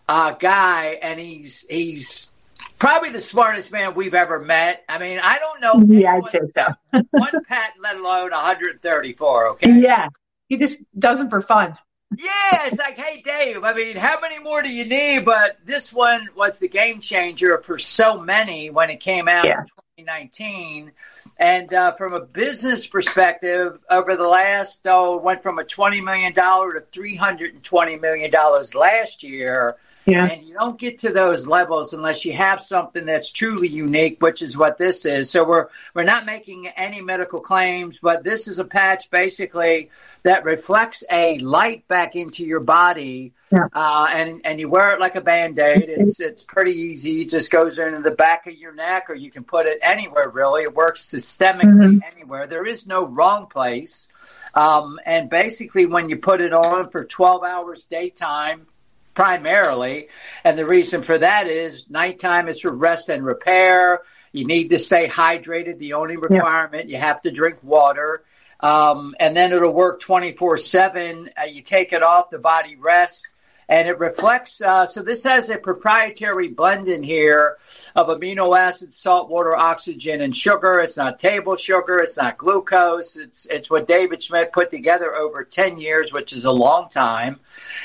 uh, 0.07 0.31
guy, 0.31 0.97
and 1.01 1.19
he's 1.19 1.67
he's 1.67 2.35
probably 2.79 3.09
the 3.09 3.19
smartest 3.19 3.69
man 3.73 3.95
we've 3.95 4.13
ever 4.13 4.39
met. 4.39 4.85
I 4.87 4.97
mean, 4.97 5.19
I 5.21 5.39
don't 5.39 5.59
know. 5.59 5.93
Yeah, 5.93 6.15
I'd 6.15 6.29
say 6.29 6.39
so. 6.45 6.67
one 7.11 7.31
patent, 7.49 7.81
let 7.81 7.97
alone 7.97 8.31
134. 8.31 9.47
Okay. 9.49 9.73
Yeah, 9.73 10.07
he 10.47 10.55
just 10.55 10.77
does 10.97 11.19
them 11.19 11.29
for 11.29 11.41
fun 11.41 11.77
yeah, 12.15 12.67
it's 12.67 12.79
like, 12.79 12.95
hey, 12.95 13.21
Dave, 13.21 13.63
I 13.63 13.73
mean, 13.73 13.97
how 13.97 14.19
many 14.19 14.39
more 14.39 14.61
do 14.61 14.69
you 14.69 14.85
need? 14.85 15.25
But 15.25 15.57
this 15.65 15.93
one 15.93 16.29
was 16.35 16.59
the 16.59 16.69
game 16.69 17.01
changer 17.01 17.57
for 17.59 17.77
so 17.77 18.19
many 18.19 18.69
when 18.69 18.89
it 18.89 19.01
came 19.01 19.27
out 19.27 19.45
yeah. 19.45 19.61
in 19.97 20.05
2019. 20.05 20.91
And 21.37 21.73
uh, 21.73 21.91
from 21.93 22.13
a 22.13 22.21
business 22.21 22.87
perspective, 22.87 23.79
over 23.89 24.15
the 24.15 24.27
last, 24.27 24.81
oh, 24.85 25.17
went 25.17 25.43
from 25.43 25.59
a 25.59 25.63
$20 25.63 26.01
million 26.03 26.33
to 26.33 26.41
$320 26.41 28.01
million 28.01 28.31
last 28.73 29.23
year. 29.23 29.75
Yeah. 30.07 30.25
And 30.25 30.47
you 30.47 30.53
don't 30.53 30.79
get 30.79 30.99
to 30.99 31.09
those 31.11 31.47
levels 31.47 31.93
unless 31.93 32.23
you 32.23 32.31
have 32.31 32.63
something 32.63 33.05
that's 33.05 33.29
truly 33.29 33.67
unique, 33.67 34.21
which 34.21 34.41
is 34.41 34.57
what 34.57 34.77
this 34.77 35.05
is. 35.05 35.29
So 35.29 35.45
we're 35.45 35.67
we're 35.93 36.05
not 36.05 36.25
making 36.25 36.67
any 36.67 37.01
medical 37.01 37.41
claims, 37.41 37.99
but 38.01 38.23
this 38.23 38.47
is 38.47 38.57
a 38.57 38.63
patch 38.63 39.11
basically 39.11 39.89
that 40.23 40.45
reflects 40.45 41.03
a 41.11 41.39
light 41.39 41.85
back 41.89 42.15
into 42.15 42.45
your 42.45 42.61
body, 42.61 43.33
yeah. 43.51 43.67
uh, 43.73 44.07
and 44.09 44.39
and 44.45 44.61
you 44.61 44.69
wear 44.69 44.91
it 44.91 45.01
like 45.01 45.15
a 45.15 45.21
band 45.21 45.59
aid. 45.59 45.83
It's 45.85 46.21
it's 46.21 46.41
pretty 46.41 46.73
easy. 46.73 47.23
It 47.23 47.29
just 47.29 47.51
goes 47.51 47.77
into 47.77 47.99
the 47.99 48.11
back 48.11 48.47
of 48.47 48.55
your 48.55 48.73
neck, 48.73 49.09
or 49.09 49.15
you 49.15 49.29
can 49.29 49.43
put 49.43 49.65
it 49.65 49.77
anywhere. 49.81 50.29
Really, 50.29 50.63
it 50.63 50.73
works 50.73 51.09
systemically 51.09 51.75
mm-hmm. 51.75 51.99
anywhere. 52.09 52.47
There 52.47 52.65
is 52.65 52.87
no 52.87 53.05
wrong 53.05 53.47
place. 53.47 54.07
Um, 54.53 54.99
and 55.05 55.29
basically, 55.29 55.85
when 55.85 56.07
you 56.07 56.15
put 56.15 56.39
it 56.39 56.53
on 56.53 56.89
for 56.89 57.03
12 57.03 57.43
hours 57.43 57.85
daytime, 57.85 58.67
primarily. 59.17 60.09
And 60.43 60.59
the 60.59 60.65
reason 60.67 61.01
for 61.01 61.17
that 61.17 61.47
is 61.47 61.89
nighttime 61.89 62.47
is 62.47 62.59
for 62.61 62.71
rest 62.71 63.09
and 63.09 63.25
repair. 63.25 64.01
You 64.31 64.45
need 64.45 64.69
to 64.69 64.77
stay 64.77 65.07
hydrated. 65.07 65.79
The 65.79 65.93
only 65.93 66.17
requirement, 66.17 66.87
yeah. 66.87 66.97
you 66.99 67.03
have 67.03 67.23
to 67.23 67.31
drink 67.31 67.57
water. 67.63 68.23
Um, 68.59 69.15
and 69.19 69.35
then 69.35 69.53
it'll 69.53 69.73
work 69.73 70.01
24 70.01 70.59
7. 70.59 71.31
Uh, 71.35 71.45
you 71.45 71.63
take 71.63 71.93
it 71.93 72.03
off, 72.03 72.29
the 72.29 72.37
body 72.37 72.75
rests 72.75 73.25
and 73.69 73.87
it 73.87 73.99
reflects. 73.99 74.61
Uh, 74.61 74.85
so 74.85 75.01
this 75.01 75.23
has 75.23 75.49
a 75.49 75.57
proprietary 75.57 76.47
blend 76.47 76.87
in 76.87 77.03
here 77.03 77.57
of 77.95 78.07
amino 78.07 78.57
acids, 78.57 78.97
salt, 78.97 79.29
water, 79.29 79.55
oxygen, 79.55 80.21
and 80.21 80.35
sugar. 80.35 80.79
It's 80.79 80.97
not 80.97 81.19
table 81.19 81.55
sugar. 81.55 81.99
It's 81.99 82.17
not 82.17 82.37
glucose. 82.37 83.15
It's 83.15 83.45
it's 83.47 83.69
what 83.69 83.87
David 83.87 84.23
Schmidt 84.23 84.53
put 84.53 84.71
together 84.71 85.15
over 85.15 85.43
ten 85.43 85.77
years, 85.77 86.13
which 86.13 86.33
is 86.33 86.45
a 86.45 86.51
long 86.51 86.89
time. 86.89 87.39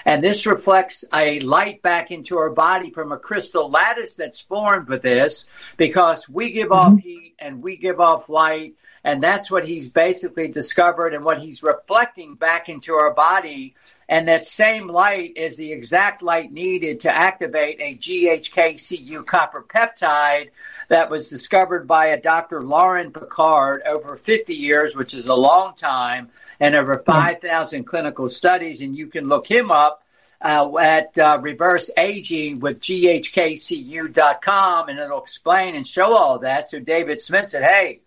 And 0.05 0.23
this 0.23 0.47
reflects 0.47 1.05
a 1.13 1.41
light 1.41 1.83
back 1.83 2.11
into 2.11 2.39
our 2.39 2.51
body 2.51 2.91
from 2.91 3.13
a 3.13 3.19
crystal 3.19 3.71
lattice 3.71 4.15
that's 4.15 4.41
formed 4.41 4.89
with 4.89 5.03
this, 5.03 5.49
because 5.77 6.29
we 6.29 6.53
give 6.53 6.69
mm-hmm. 6.69 6.95
off 6.95 6.99
heat 7.01 7.35
and 7.39 7.63
we 7.63 7.77
give 7.77 8.01
off 8.01 8.29
light. 8.29 8.75
And 9.05 9.23
that's 9.23 9.51
what 9.51 9.67
he's 9.67 9.89
basically 9.89 10.49
discovered 10.49 11.13
and 11.13 11.25
what 11.25 11.41
he's 11.41 11.63
reflecting 11.63 12.35
back 12.35 12.69
into 12.69 12.95
our 12.95 13.13
body 13.13 13.75
and 14.13 14.29
that 14.29 14.47
same 14.47 14.89
light 14.89 15.33
is 15.37 15.57
the 15.57 15.73
exact 15.73 16.21
light 16.21 16.53
needed 16.53 17.01
to 17.01 17.17
activate 17.17 17.81
a 17.81 17.97
GHKCU 17.97 19.25
copper 19.25 19.63
peptide 19.67 20.51
that 20.89 21.09
was 21.09 21.31
discovered 21.31 21.89
by 21.89 22.09
a 22.09 22.21
Dr. 22.21 22.61
Loren 22.61 23.11
Pickart 23.11 23.79
over 23.87 24.17
50 24.17 24.55
years, 24.55 24.95
which 24.95 25.15
is 25.15 25.29
a 25.29 25.35
long 25.35 25.75
time, 25.77 26.29
and 26.61 26.75
over 26.75 27.03
5,000 27.07 27.85
clinical 27.85 28.29
studies. 28.29 28.83
And 28.83 28.95
you 28.95 29.07
can 29.07 29.29
look 29.29 29.51
him 29.51 29.71
up 29.71 30.05
uh, 30.43 30.71
at 30.77 31.17
uh, 31.17 31.39
reverse 31.41 31.91
aging 31.97 32.61
with 32.61 32.81
ghkcu.com 32.81 33.29
and 34.91 34.99
it'll 34.99 35.23
explain 35.23 35.75
and 35.75 35.89
show 35.89 36.15
all 36.15 36.39
that. 36.41 36.69
So 36.69 36.81
David 36.81 37.19
Schmidt 37.19 37.49
said, 37.49 37.63
hey, 37.63 38.01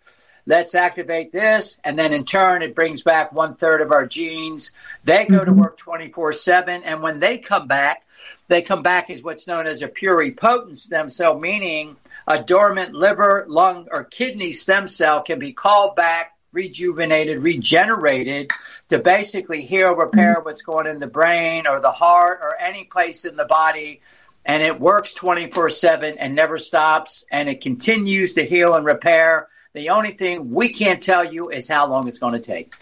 let's 0.45 0.75
activate 0.75 1.31
this. 1.31 1.79
And 1.83 1.97
then 1.97 2.13
in 2.13 2.25
turn, 2.25 2.61
it 2.61 2.75
brings 2.75 3.01
back 3.01 3.31
one 3.31 3.55
third 3.55 3.81
of 3.81 3.91
our 3.91 4.05
genes. 4.05 4.71
They 5.03 5.25
go 5.25 5.43
to 5.43 5.51
mm-hmm. 5.51 5.59
work 5.59 5.77
24 5.77 6.33
7. 6.33 6.83
And 6.83 7.01
when 7.01 7.19
they 7.19 7.37
come 7.37 7.67
back, 7.67 8.05
they 8.47 8.61
come 8.61 8.83
back 8.83 9.09
as 9.09 9.23
what's 9.23 9.47
known 9.47 9.67
as 9.67 9.81
a 9.81 9.87
pluripotent 9.87 10.77
stem 10.77 11.09
cell, 11.09 11.39
meaning 11.39 11.95
a 12.27 12.41
dormant 12.41 12.93
liver, 12.93 13.45
lung, 13.47 13.87
or 13.91 14.03
kidney 14.03 14.53
stem 14.53 14.87
cell 14.87 15.21
can 15.21 15.39
be 15.39 15.53
called 15.53 15.95
back 15.95 16.35
rejuvenated, 16.55 17.39
regenerated 17.39 18.49
to 18.89 18.97
basically 18.97 19.65
heal, 19.65 19.93
repair 19.93 20.39
what's 20.41 20.61
going 20.61 20.87
in 20.87 20.99
the 20.99 21.07
brain 21.07 21.67
or 21.67 21.81
the 21.81 21.91
heart 21.91 22.39
or 22.41 22.57
any 22.59 22.85
place 22.85 23.25
in 23.25 23.35
the 23.35 23.45
body. 23.45 24.01
And 24.45 24.63
it 24.63 24.79
works 24.79 25.13
24 25.13 25.69
7 25.69 26.17
and 26.17 26.33
never 26.33 26.57
stops. 26.57 27.25
And 27.31 27.49
it 27.49 27.61
continues 27.61 28.35
to 28.35 28.45
heal 28.45 28.73
and 28.73 28.85
repair. 28.85 29.49
The 29.75 29.89
only 29.89 30.13
thing 30.13 30.51
we 30.51 30.71
can't 30.71 31.03
tell 31.03 31.25
you 31.25 31.49
is 31.49 31.67
how 31.67 31.85
long 31.87 32.07
it's 32.07 32.17
going 32.17 32.31
to 32.33 32.39
take. 32.39 32.73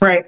Right. 0.00 0.24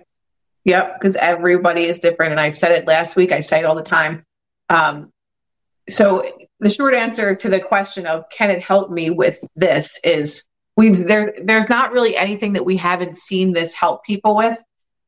Yep. 0.65 1.01
Because 1.01 1.17
everybody 1.17 1.85
is 1.85 1.99
different. 1.99 2.33
And 2.33 2.41
I've 2.41 2.59
said 2.59 2.73
it 2.73 2.87
last 2.87 3.17
week, 3.17 3.33
I 3.33 3.41
say 3.41 3.61
it 3.61 3.65
all 3.65 3.75
the 3.75 3.83
time. 3.83 4.27
Um, 4.69 5.11
so 5.89 6.31
the 6.61 6.69
short 6.69 6.93
answer 6.93 7.35
to 7.35 7.49
the 7.49 7.59
question 7.59 8.07
of 8.07 8.29
can 8.29 8.51
it 8.51 8.63
help 8.63 8.91
me 8.91 9.09
with 9.09 9.43
this 9.57 9.99
is 10.05 10.45
we've 10.77 10.99
there 11.07 11.33
there's 11.43 11.71
not 11.71 11.93
really 11.93 12.15
anything 12.15 12.53
that 12.53 12.67
we 12.67 12.77
haven't 12.77 13.17
seen 13.17 13.55
this 13.55 13.73
help 13.73 14.05
people 14.05 14.37
with 14.37 14.63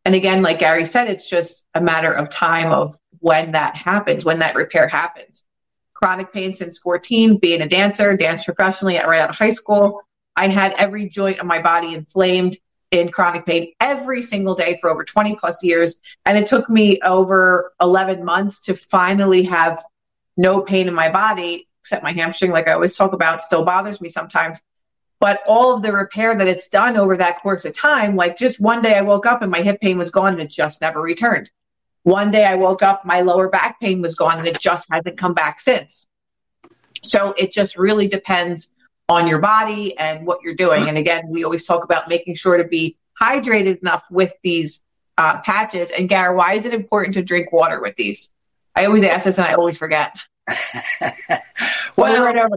and 0.07 0.15
again 0.15 0.41
like 0.41 0.61
gary 0.61 0.87
said 0.87 1.09
it's 1.09 1.29
just 1.29 1.67
a 1.75 1.81
matter 1.81 2.11
of 2.11 2.31
time 2.31 2.73
of 2.73 2.97
when 3.19 3.53
that 3.53 3.77
happens 3.77 4.25
when 4.25 4.39
that 4.39 4.55
repair 4.55 4.89
happens 4.89 5.45
chronic 5.93 6.33
pain 6.33 6.55
since 6.55 6.79
14 6.79 7.37
being 7.37 7.61
a 7.61 7.69
dancer 7.69 8.17
danced 8.17 8.47
professionally 8.47 8.95
right 8.95 9.21
out 9.21 9.29
of 9.29 9.37
high 9.37 9.51
school 9.51 10.01
i 10.37 10.49
had 10.49 10.73
every 10.79 11.09
joint 11.09 11.39
of 11.39 11.47
my 11.47 11.61
body 11.61 11.95
inflamed 11.95 12.57
in 12.91 13.11
chronic 13.11 13.47
pain 13.47 13.73
every 13.81 14.21
single 14.23 14.55
day 14.55 14.77
for 14.81 14.91
over 14.91 15.05
20 15.05 15.37
plus 15.37 15.63
years. 15.63 15.99
And 16.27 16.37
it 16.37 16.47
took 16.47 16.69
me 16.69 17.01
over 17.03 17.73
11 17.81 18.25
months 18.25 18.59
to 18.61 18.75
finally 18.75 19.45
have 19.45 19.79
no 20.37 20.61
pain 20.63 20.89
in 20.89 20.95
my 20.95 21.11
body 21.11 21.69
except 21.81 22.03
my 22.03 22.13
hamstring 22.13 22.51
like 22.51 22.69
i 22.69 22.73
always 22.73 22.95
talk 22.95 23.15
about 23.15 23.43
still 23.43 23.65
bothers 23.65 24.01
me 24.01 24.09
sometimes. 24.09 24.61
But 25.19 25.41
all 25.47 25.77
of 25.77 25.83
the 25.83 25.93
repair 25.93 26.35
that 26.35 26.49
it's 26.49 26.69
done 26.69 26.97
over 26.97 27.17
that 27.17 27.41
course 27.41 27.65
of 27.65 27.75
time 27.75 28.17
like 28.17 28.37
just 28.37 28.61
one 28.61 28.83
day 28.83 28.95
i 28.95 29.03
woke 29.03 29.27
up 29.27 29.43
and 29.43 29.51
my 29.51 29.61
hip 29.61 29.81
pain 29.81 29.99
was 29.99 30.11
gone 30.11 30.33
and 30.33 30.43
it 30.43 30.51
just 30.51 30.81
never 30.81 31.01
returned. 31.01 31.51
One 32.03 32.31
day 32.31 32.45
i 32.45 32.55
woke 32.55 32.83
up 32.83 33.05
my 33.05 33.21
lower 33.21 33.49
back 33.49 33.79
pain 33.81 34.03
was 34.03 34.15
gone 34.15 34.39
and 34.39 34.49
it 34.49 34.59
just 34.59 34.89
hasn't 34.91 35.19
come 35.19 35.35
back 35.35 35.61
since. 35.61 36.09
So 37.03 37.35
it 37.39 37.53
just 37.53 37.77
really 37.77 38.09
depends 38.09 38.73
on 39.11 39.27
your 39.27 39.41
body 39.41 39.99
and 39.99 40.27
what 40.27 40.39
you're 40.43 40.55
doing. 40.55 40.89
And 40.89 40.97
again 40.97 41.29
we 41.29 41.45
always 41.45 41.67
talk 41.67 41.85
about 41.85 42.09
making 42.09 42.37
sure 42.37 42.57
to 42.57 42.65
be 42.65 42.97
hydrated 43.21 43.81
enough 43.81 44.05
with 44.11 44.33
these 44.43 44.83
uh, 45.19 45.41
patches. 45.43 45.91
And 45.91 46.09
Gary, 46.09 46.35
why 46.35 46.55
is 46.55 46.65
it 46.65 46.73
important 46.73 47.15
to 47.15 47.23
drink 47.23 47.53
water 47.53 47.81
with 47.83 47.97
these? 47.97 48.33
I 48.75 48.87
always 48.87 49.03
ask 49.03 49.25
this 49.25 49.39
and 49.39 49.47
i 49.47 49.55
always 49.55 49.77
forget. 49.77 50.17
Well 51.97 52.49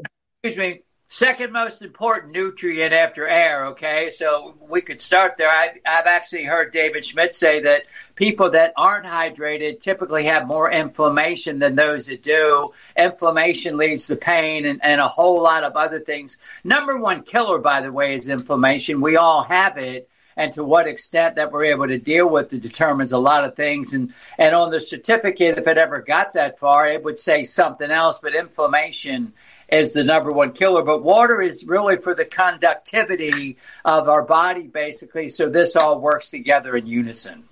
excuse 0.43 0.57
me 0.57 0.81
second 1.13 1.53
most 1.53 1.84
important 1.84 2.34
nutrient 2.34 2.91
after 2.91 3.27
air. 3.27 3.67
Okay, 3.67 4.10
so 4.10 4.55
we 4.67 4.82
could 4.82 5.00
start 5.00 5.38
there. 5.38 5.48
I, 5.48 5.75
have 5.86 6.08
actually 6.08 6.43
heard 6.43 6.74
David 6.74 7.05
Schmidt 7.05 7.36
say 7.36 7.62
that 7.62 7.84
people 8.15 8.50
that 8.50 8.74
aren't 8.75 9.05
hydrated 9.05 9.79
typically 9.79 10.25
have 10.25 10.48
more 10.48 10.72
inflammation 10.72 11.60
than 11.60 11.75
those 11.75 12.08
that 12.08 12.24
do. 12.24 12.74
Inflammation 12.98 13.77
leads 13.77 14.08
to 14.08 14.15
pain 14.15 14.65
and, 14.65 14.79
and 14.84 15.00
a 15.00 15.08
whole 15.08 15.43
lot 15.43 15.63
of 15.63 15.75
other 15.75 16.00
things. 16.00 16.38
Number 16.63 16.98
one 16.98 17.22
killer, 17.22 17.60
by 17.60 17.82
the 17.82 17.91
way, 17.91 18.15
is 18.15 18.27
inflammation. 18.27 19.00
We 19.00 19.15
all 19.15 19.43
have 19.43 19.77
it. 19.77 20.10
And 20.36 20.51
to 20.55 20.63
what 20.63 20.88
extent 20.88 21.36
that 21.36 21.51
we're 21.51 21.65
able 21.65 21.88
to 21.89 22.00
deal 22.00 22.27
with 22.27 22.51
it 22.53 22.63
determines 22.63 23.12
a 23.12 23.20
lot 23.20 23.43
of 23.43 23.55
things. 23.55 23.93
And 23.93 24.12
and 24.39 24.55
on 24.55 24.72
the 24.72 24.82
certificate, 24.82 25.60
if 25.60 25.67
it 25.67 25.77
ever 25.77 26.01
got 26.01 26.34
that 26.34 26.58
far, 26.58 26.88
it 26.88 27.03
would 27.03 27.20
say 27.20 27.43
something 27.43 27.91
else. 27.91 28.17
But 28.17 28.34
inflammation 28.34 29.34
is 29.73 29.93
the 29.93 30.03
number 30.03 30.31
one 30.31 30.51
killer. 30.51 30.83
But 30.83 31.03
water 31.03 31.41
is 31.41 31.65
really 31.67 31.97
for 31.97 32.13
the 32.13 32.25
conductivity 32.25 33.57
of 33.83 34.07
our 34.07 34.21
body, 34.21 34.67
basically. 34.67 35.29
So 35.29 35.49
this 35.49 35.75
all 35.75 35.99
works 35.99 36.29
together 36.29 36.77
in 36.77 36.85
unison. 36.85 37.43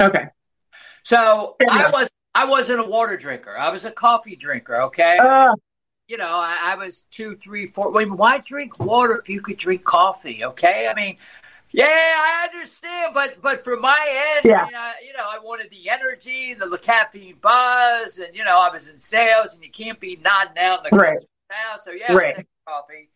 Okay. 0.00 0.28
So 1.02 1.56
I 1.68 1.90
was 1.92 2.10
I 2.34 2.44
wasn't 2.46 2.80
a 2.80 2.84
water 2.84 3.16
drinker. 3.16 3.56
I 3.56 3.70
was 3.70 3.84
a 3.84 3.90
coffee 3.90 4.36
drinker. 4.36 4.82
Okay. 4.82 5.16
Uh, 5.18 5.54
you 6.08 6.18
know, 6.18 6.38
I, 6.38 6.58
I, 6.62 6.74
was 6.76 7.04
two, 7.10 7.34
three, 7.34 7.68
four. 7.68 7.96
I 7.96 8.04
mean, 8.04 8.16
why 8.16 8.38
drink 8.38 8.78
water 8.78 9.18
if 9.18 9.28
you 9.28 9.40
could 9.40 9.56
drink 9.56 9.82
coffee? 9.82 10.44
Okay. 10.44 10.86
I 10.88 10.94
mean, 10.94 11.16
yeah, 11.72 11.86
I 11.86 12.48
understand, 12.52 13.12
but 13.14 13.40
but 13.42 13.64
from 13.64 13.80
my 13.80 14.34
end, 14.36 14.44
yeah. 14.44 14.64
uh, 14.64 14.92
you 15.04 15.12
know, 15.14 15.24
I 15.24 15.38
wanted 15.42 15.70
the 15.70 15.90
energy, 15.90 16.54
the 16.54 16.78
caffeine 16.78 17.36
buzz, 17.40 18.18
and 18.18 18.36
you 18.36 18.44
know, 18.44 18.60
I 18.60 18.72
was 18.72 18.88
in 18.88 19.00
sales, 19.00 19.54
and 19.54 19.64
you 19.64 19.70
can't 19.70 19.98
be 19.98 20.16
nodding 20.22 20.58
out 20.58 20.84
in 20.84 20.90
the 20.90 20.96
right 20.96 21.18
now. 21.50 21.76
So 21.78 21.92
yeah, 21.92 22.12
right. 22.12 22.46
coffee. 22.66 23.10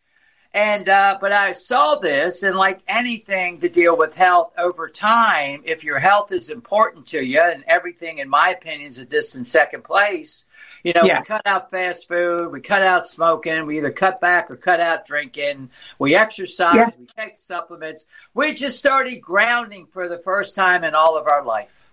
And 0.52 0.88
uh, 0.88 1.18
but 1.20 1.30
I 1.30 1.52
saw 1.52 1.94
this, 1.96 2.42
and 2.42 2.56
like 2.56 2.80
anything 2.88 3.60
to 3.60 3.68
deal 3.68 3.96
with 3.96 4.14
health 4.14 4.52
over 4.58 4.88
time, 4.88 5.62
if 5.64 5.84
your 5.84 6.00
health 6.00 6.32
is 6.32 6.50
important 6.50 7.06
to 7.08 7.20
you, 7.20 7.40
and 7.40 7.62
everything, 7.68 8.18
in 8.18 8.28
my 8.28 8.50
opinion, 8.50 8.90
is 8.90 8.98
a 8.98 9.04
distant 9.04 9.46
second 9.46 9.84
place. 9.84 10.48
You 10.82 10.92
know, 10.92 11.04
yeah. 11.04 11.20
we 11.20 11.24
cut 11.26 11.42
out 11.46 11.70
fast 11.70 12.08
food, 12.08 12.50
we 12.50 12.60
cut 12.60 12.82
out 12.82 13.06
smoking, 13.06 13.66
we 13.66 13.78
either 13.78 13.92
cut 13.92 14.20
back 14.20 14.50
or 14.50 14.56
cut 14.56 14.80
out 14.80 15.06
drinking, 15.06 15.70
we 16.00 16.16
exercise, 16.16 16.74
yeah. 16.74 16.90
we 16.98 17.06
take 17.06 17.38
supplements. 17.38 18.06
We 18.34 18.54
just 18.54 18.78
started 18.78 19.20
grounding 19.20 19.86
for 19.92 20.08
the 20.08 20.18
first 20.18 20.56
time 20.56 20.82
in 20.82 20.94
all 20.94 21.16
of 21.16 21.28
our 21.28 21.44
life. 21.44 21.90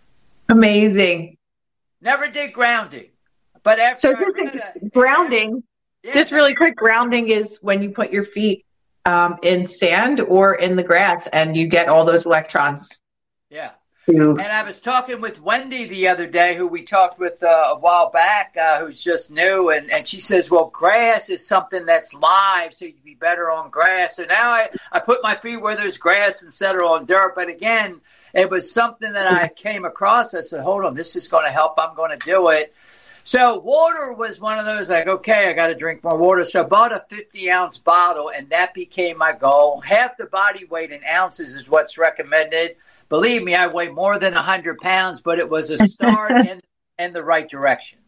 Amazing. 0.49 1.37
Never 2.01 2.27
did 2.27 2.53
grounding. 2.53 3.09
But 3.61 3.79
after 3.79 3.99
so 3.99 4.13
just 4.15 4.41
grounding, 4.93 5.63
just 6.13 6.31
really 6.31 6.55
quick, 6.55 6.75
grounding 6.75 7.29
is 7.29 7.59
when 7.61 7.81
you 7.81 7.91
put 7.91 8.11
your 8.11 8.23
feet 8.23 8.65
um, 9.05 9.37
in 9.41 9.67
sand 9.67 10.21
or 10.21 10.55
in 10.55 10.75
the 10.75 10.83
grass 10.83 11.27
and 11.27 11.55
you 11.55 11.67
get 11.67 11.87
all 11.87 12.05
those 12.05 12.25
electrons. 12.25 12.99
Yeah. 13.49 13.71
And 14.09 14.41
I 14.41 14.63
was 14.63 14.79
talking 14.79 15.19
with 15.19 15.41
Wendy 15.41 15.85
the 15.85 16.07
other 16.07 16.27
day, 16.27 16.55
who 16.55 16.65
we 16.65 16.83
talked 16.83 17.19
with 17.19 17.43
uh, 17.43 17.73
a 17.73 17.77
while 17.77 18.09
back, 18.09 18.55
uh, 18.59 18.79
who's 18.79 19.03
just 19.03 19.29
new, 19.29 19.69
and, 19.69 19.91
and 19.91 20.07
she 20.07 20.21
says, 20.21 20.49
Well, 20.49 20.67
grass 20.67 21.29
is 21.29 21.45
something 21.45 21.85
that's 21.85 22.13
live, 22.13 22.73
so 22.73 22.85
you'd 22.85 23.03
be 23.03 23.15
better 23.15 23.51
on 23.51 23.69
grass. 23.69 24.15
So 24.15 24.23
now 24.23 24.51
I, 24.51 24.69
I 24.93 24.99
put 24.99 25.21
my 25.23 25.35
feet 25.35 25.57
where 25.57 25.75
there's 25.75 25.97
grass 25.97 26.41
instead 26.41 26.77
of 26.77 26.83
on 26.83 27.05
dirt. 27.05 27.33
But 27.35 27.49
again, 27.49 27.99
it 28.33 28.49
was 28.49 28.71
something 28.71 29.11
that 29.11 29.29
I 29.29 29.49
came 29.49 29.83
across. 29.83 30.33
I 30.33 30.39
said, 30.39 30.63
Hold 30.63 30.85
on, 30.85 30.95
this 30.95 31.17
is 31.17 31.27
going 31.27 31.45
to 31.45 31.51
help. 31.51 31.73
I'm 31.77 31.93
going 31.93 32.17
to 32.17 32.25
do 32.25 32.47
it. 32.47 32.73
So 33.27 33.59
water 33.59 34.13
was 34.13 34.39
one 34.39 34.57
of 34.57 34.63
those 34.63 34.89
like, 34.89 35.05
okay, 35.05 35.49
I 35.49 35.53
got 35.53 35.67
to 35.67 35.75
drink 35.75 36.01
more 36.01 36.17
water. 36.17 36.45
So 36.45 36.63
I 36.63 36.65
bought 36.65 36.93
a 36.93 37.03
50 37.09 37.51
ounce 37.51 37.77
bottle, 37.77 38.31
and 38.33 38.49
that 38.51 38.73
became 38.73 39.17
my 39.17 39.33
goal. 39.33 39.81
Half 39.81 40.15
the 40.15 40.27
body 40.27 40.63
weight 40.63 40.93
in 40.93 41.01
ounces 41.03 41.57
is 41.57 41.69
what's 41.69 41.97
recommended. 41.97 42.77
Believe 43.09 43.43
me, 43.43 43.53
I 43.53 43.67
weigh 43.67 43.89
more 43.89 44.17
than 44.17 44.33
100 44.33 44.77
pounds, 44.77 45.19
but 45.19 45.39
it 45.39 45.49
was 45.49 45.71
a 45.71 45.77
start 45.77 46.31
in, 46.47 46.61
in 46.97 47.11
the 47.11 47.21
right 47.21 47.49
direction. 47.49 47.99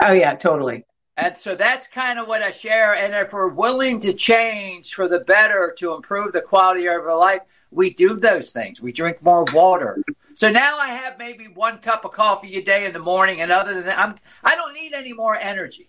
Oh, 0.00 0.12
yeah, 0.12 0.34
totally. 0.34 0.84
And 1.16 1.38
so 1.38 1.56
that's 1.56 1.88
kind 1.88 2.18
of 2.18 2.28
what 2.28 2.42
I 2.42 2.50
share. 2.50 2.94
And 2.94 3.14
if 3.14 3.32
we're 3.32 3.48
willing 3.48 4.00
to 4.00 4.12
change 4.12 4.92
for 4.92 5.08
the 5.08 5.20
better 5.20 5.74
to 5.78 5.94
improve 5.94 6.34
the 6.34 6.42
quality 6.42 6.84
of 6.88 6.92
our 6.92 7.16
life, 7.16 7.40
we 7.70 7.94
do 7.94 8.16
those 8.16 8.52
things. 8.52 8.82
We 8.82 8.92
drink 8.92 9.22
more 9.22 9.46
water. 9.54 10.02
So 10.42 10.50
now 10.50 10.76
I 10.76 10.88
have 10.88 11.20
maybe 11.20 11.46
one 11.46 11.78
cup 11.78 12.04
of 12.04 12.10
coffee 12.10 12.56
a 12.56 12.64
day 12.64 12.84
in 12.84 12.92
the 12.92 12.98
morning, 12.98 13.42
and 13.42 13.52
other 13.52 13.74
than 13.74 13.86
that, 13.86 13.96
I'm 13.96 14.16
I 14.42 14.56
don't 14.56 14.74
need 14.74 14.92
any 14.92 15.12
more 15.12 15.36
energy. 15.36 15.88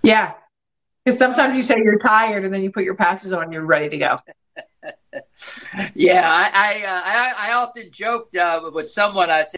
Yeah, 0.00 0.34
because 1.04 1.18
sometimes 1.18 1.56
you 1.56 1.64
say 1.64 1.74
you're 1.82 1.98
tired, 1.98 2.44
and 2.44 2.54
then 2.54 2.62
you 2.62 2.70
put 2.70 2.84
your 2.84 2.94
patches 2.94 3.32
on, 3.32 3.42
and 3.42 3.52
you're 3.52 3.64
ready 3.64 3.88
to 3.88 3.98
go. 3.98 4.20
yeah, 5.96 6.30
I 6.32 6.50
I, 6.54 6.84
uh, 6.84 7.02
I, 7.04 7.48
I 7.48 7.52
often 7.54 7.90
joked 7.90 8.36
uh, 8.36 8.70
with 8.72 8.88
someone. 8.92 9.28
I 9.28 9.44
said, 9.44 9.57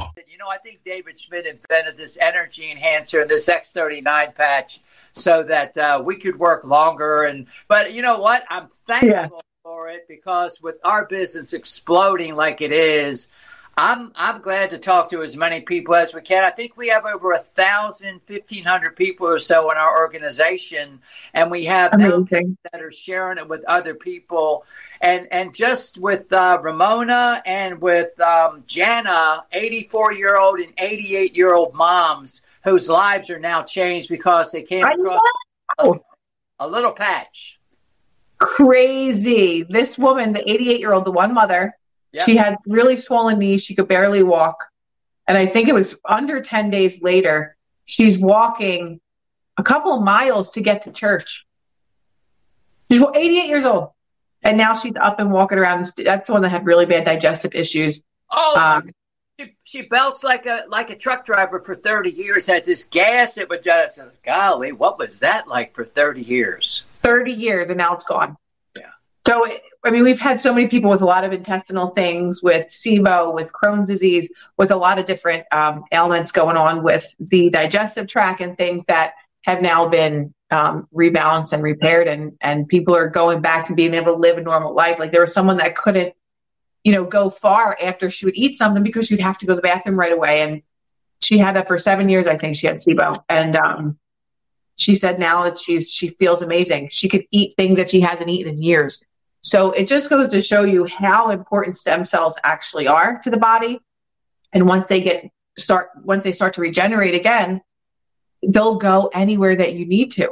I 0.51 0.57
think 0.57 0.83
David 0.83 1.17
Schmidt 1.17 1.45
invented 1.45 1.95
this 1.95 2.17
energy 2.19 2.69
enhancer 2.69 3.21
and 3.21 3.29
this 3.29 3.47
X39 3.47 4.35
patch 4.35 4.81
so 5.13 5.43
that 5.43 5.77
uh, 5.77 6.01
we 6.03 6.17
could 6.17 6.37
work 6.37 6.65
longer. 6.65 7.23
And 7.23 7.47
but 7.69 7.93
you 7.93 8.01
know 8.01 8.19
what? 8.19 8.43
I'm 8.49 8.67
thankful 8.85 9.09
yeah. 9.09 9.27
for 9.63 9.87
it 9.87 10.09
because 10.09 10.61
with 10.61 10.75
our 10.83 11.05
business 11.05 11.53
exploding 11.53 12.35
like 12.35 12.59
it 12.59 12.73
is, 12.73 13.29
I'm 13.77 14.11
I'm 14.15 14.41
glad 14.41 14.69
to 14.71 14.77
talk 14.77 15.09
to 15.11 15.23
as 15.23 15.37
many 15.37 15.61
people 15.61 15.95
as 15.95 16.13
we 16.13 16.21
can. 16.21 16.43
I 16.43 16.51
think 16.51 16.75
we 16.75 16.89
have 16.89 17.05
over 17.05 17.31
a 17.31 17.39
thousand, 17.39 18.21
fifteen 18.25 18.63
hundred 18.63 18.95
people 18.95 19.27
or 19.27 19.39
so 19.39 19.71
in 19.71 19.77
our 19.77 19.99
organization, 19.99 20.99
and 21.33 21.49
we 21.49 21.65
have 21.65 21.91
that 21.91 22.81
are 22.81 22.91
sharing 22.91 23.37
it 23.37 23.47
with 23.47 23.63
other 23.65 23.95
people 23.95 24.65
and 25.01 25.27
and 25.31 25.53
just 25.53 25.97
with 25.97 26.31
uh, 26.31 26.59
Ramona 26.61 27.41
and 27.45 27.81
with 27.81 28.19
um, 28.21 28.63
Jana, 28.67 29.43
84 29.51 30.13
year 30.13 30.37
old 30.37 30.59
and 30.59 30.73
88 30.77 31.35
year 31.35 31.53
old 31.53 31.73
moms 31.73 32.43
whose 32.63 32.89
lives 32.89 33.29
are 33.29 33.39
now 33.39 33.63
changed 33.63 34.09
because 34.09 34.51
they 34.51 34.61
came 34.61 34.83
across 34.83 35.19
a, 35.79 35.91
a, 36.59 36.67
little 36.67 36.91
patch. 36.91 37.59
Crazy! 38.37 39.63
This 39.63 39.97
woman, 39.97 40.33
the 40.33 40.49
88 40.49 40.79
year 40.79 40.93
old, 40.93 41.05
the 41.05 41.11
one 41.11 41.33
mother, 41.33 41.75
yep. 42.11 42.25
she 42.25 42.35
had 42.35 42.55
really 42.67 42.97
swollen 42.97 43.39
knees. 43.39 43.63
She 43.63 43.75
could 43.75 43.87
barely 43.87 44.23
walk, 44.23 44.65
and 45.27 45.37
I 45.37 45.45
think 45.45 45.69
it 45.69 45.75
was 45.75 45.99
under 46.05 46.41
10 46.41 46.69
days 46.69 47.01
later. 47.01 47.55
She's 47.85 48.17
walking 48.17 49.01
a 49.57 49.63
couple 49.63 49.93
of 49.93 50.03
miles 50.03 50.49
to 50.51 50.61
get 50.61 50.83
to 50.83 50.91
church. 50.91 51.45
She's 52.89 53.01
88 53.01 53.47
years 53.47 53.65
old 53.65 53.91
and 54.43 54.57
now 54.57 54.73
she's 54.73 54.95
up 54.99 55.19
and 55.19 55.31
walking 55.31 55.57
around. 55.57 55.91
That's 55.97 56.27
the 56.27 56.33
one 56.33 56.41
that 56.41 56.49
had 56.49 56.65
really 56.65 56.85
bad 56.85 57.05
digestive 57.05 57.53
issues. 57.53 58.01
Oh, 58.31 58.59
um, 58.59 58.91
she, 59.39 59.55
she 59.63 59.81
belts 59.83 60.23
like 60.23 60.45
a 60.45 60.63
like 60.67 60.89
a 60.89 60.95
truck 60.95 61.25
driver 61.25 61.59
for 61.59 61.75
thirty 61.75 62.11
years. 62.11 62.47
Had 62.47 62.65
this 62.65 62.85
gas 62.85 63.37
it 63.37 63.49
would 63.49 63.63
just 63.63 63.99
golly, 64.23 64.71
what 64.71 64.97
was 64.97 65.19
that 65.19 65.47
like 65.47 65.73
for 65.73 65.85
thirty 65.85 66.21
years? 66.21 66.83
Thirty 67.01 67.33
years, 67.33 67.69
and 67.69 67.77
now 67.77 67.93
it's 67.93 68.03
gone. 68.03 68.37
Yeah. 68.75 68.89
So 69.27 69.47
I 69.83 69.89
mean, 69.89 70.03
we've 70.03 70.19
had 70.19 70.39
so 70.39 70.53
many 70.53 70.67
people 70.67 70.91
with 70.91 71.01
a 71.01 71.05
lot 71.05 71.23
of 71.23 71.33
intestinal 71.33 71.87
things, 71.87 72.43
with 72.43 72.67
SIBO, 72.67 73.33
with 73.33 73.51
Crohn's 73.51 73.87
disease, 73.87 74.31
with 74.57 74.69
a 74.69 74.75
lot 74.75 74.99
of 74.99 75.05
different 75.05 75.45
um, 75.51 75.85
ailments 75.91 76.31
going 76.31 76.55
on 76.55 76.83
with 76.83 77.15
the 77.19 77.49
digestive 77.49 78.07
tract 78.07 78.41
and 78.41 78.55
things 78.55 78.85
that 78.85 79.13
have 79.43 79.61
now 79.61 79.89
been 79.89 80.33
um, 80.51 80.87
rebalanced 80.93 81.53
and 81.53 81.63
repaired. 81.63 82.07
And 82.07 82.37
and 82.41 82.67
people 82.67 82.95
are 82.95 83.09
going 83.09 83.41
back 83.41 83.65
to 83.67 83.73
being 83.73 83.95
able 83.95 84.13
to 84.13 84.19
live 84.19 84.37
a 84.37 84.41
normal 84.41 84.75
life. 84.75 84.99
Like 84.99 85.11
there 85.11 85.21
was 85.21 85.33
someone 85.33 85.57
that 85.57 85.75
couldn't 85.75 86.13
you 86.83 86.91
know 86.91 87.03
go 87.03 87.31
far 87.31 87.75
after 87.81 88.09
she 88.09 88.25
would 88.25 88.37
eat 88.37 88.57
something 88.57 88.83
because 88.83 89.07
she'd 89.07 89.19
have 89.19 89.39
to 89.39 89.47
go 89.47 89.53
to 89.53 89.55
the 89.55 89.61
bathroom 89.63 89.99
right 89.99 90.13
away. 90.13 90.41
And 90.41 90.61
she 91.21 91.39
had 91.39 91.55
that 91.55 91.67
for 91.67 91.77
seven 91.77 92.09
years 92.09 92.25
i 92.25 92.35
think 92.35 92.55
she 92.55 92.67
had 92.67 92.77
sibo. 92.77 93.23
And 93.29 93.55
um, 93.55 93.97
she 94.75 94.93
said 94.93 95.19
now 95.19 95.43
that 95.43 95.57
she's 95.57 95.91
she 95.91 96.09
feels 96.09 96.43
amazing. 96.43 96.89
She 96.91 97.09
could 97.09 97.25
eat 97.31 97.55
things 97.57 97.79
that 97.79 97.89
she 97.89 98.01
hasn't 98.01 98.29
eaten 98.29 98.53
in 98.53 98.61
years 98.61 99.03
so 99.41 99.71
it 99.71 99.87
just 99.87 100.09
goes 100.09 100.29
to 100.29 100.41
show 100.41 100.63
you 100.63 100.85
how 100.85 101.29
important 101.29 101.77
stem 101.77 102.05
cells 102.05 102.35
actually 102.43 102.87
are 102.87 103.17
to 103.19 103.29
the 103.29 103.37
body 103.37 103.79
and 104.53 104.67
once 104.67 104.87
they 104.87 105.01
get 105.01 105.29
start 105.57 105.89
once 106.03 106.23
they 106.23 106.31
start 106.31 106.53
to 106.53 106.61
regenerate 106.61 107.15
again 107.15 107.61
they'll 108.47 108.77
go 108.77 109.09
anywhere 109.13 109.55
that 109.55 109.73
you 109.73 109.85
need 109.85 110.11
to 110.11 110.29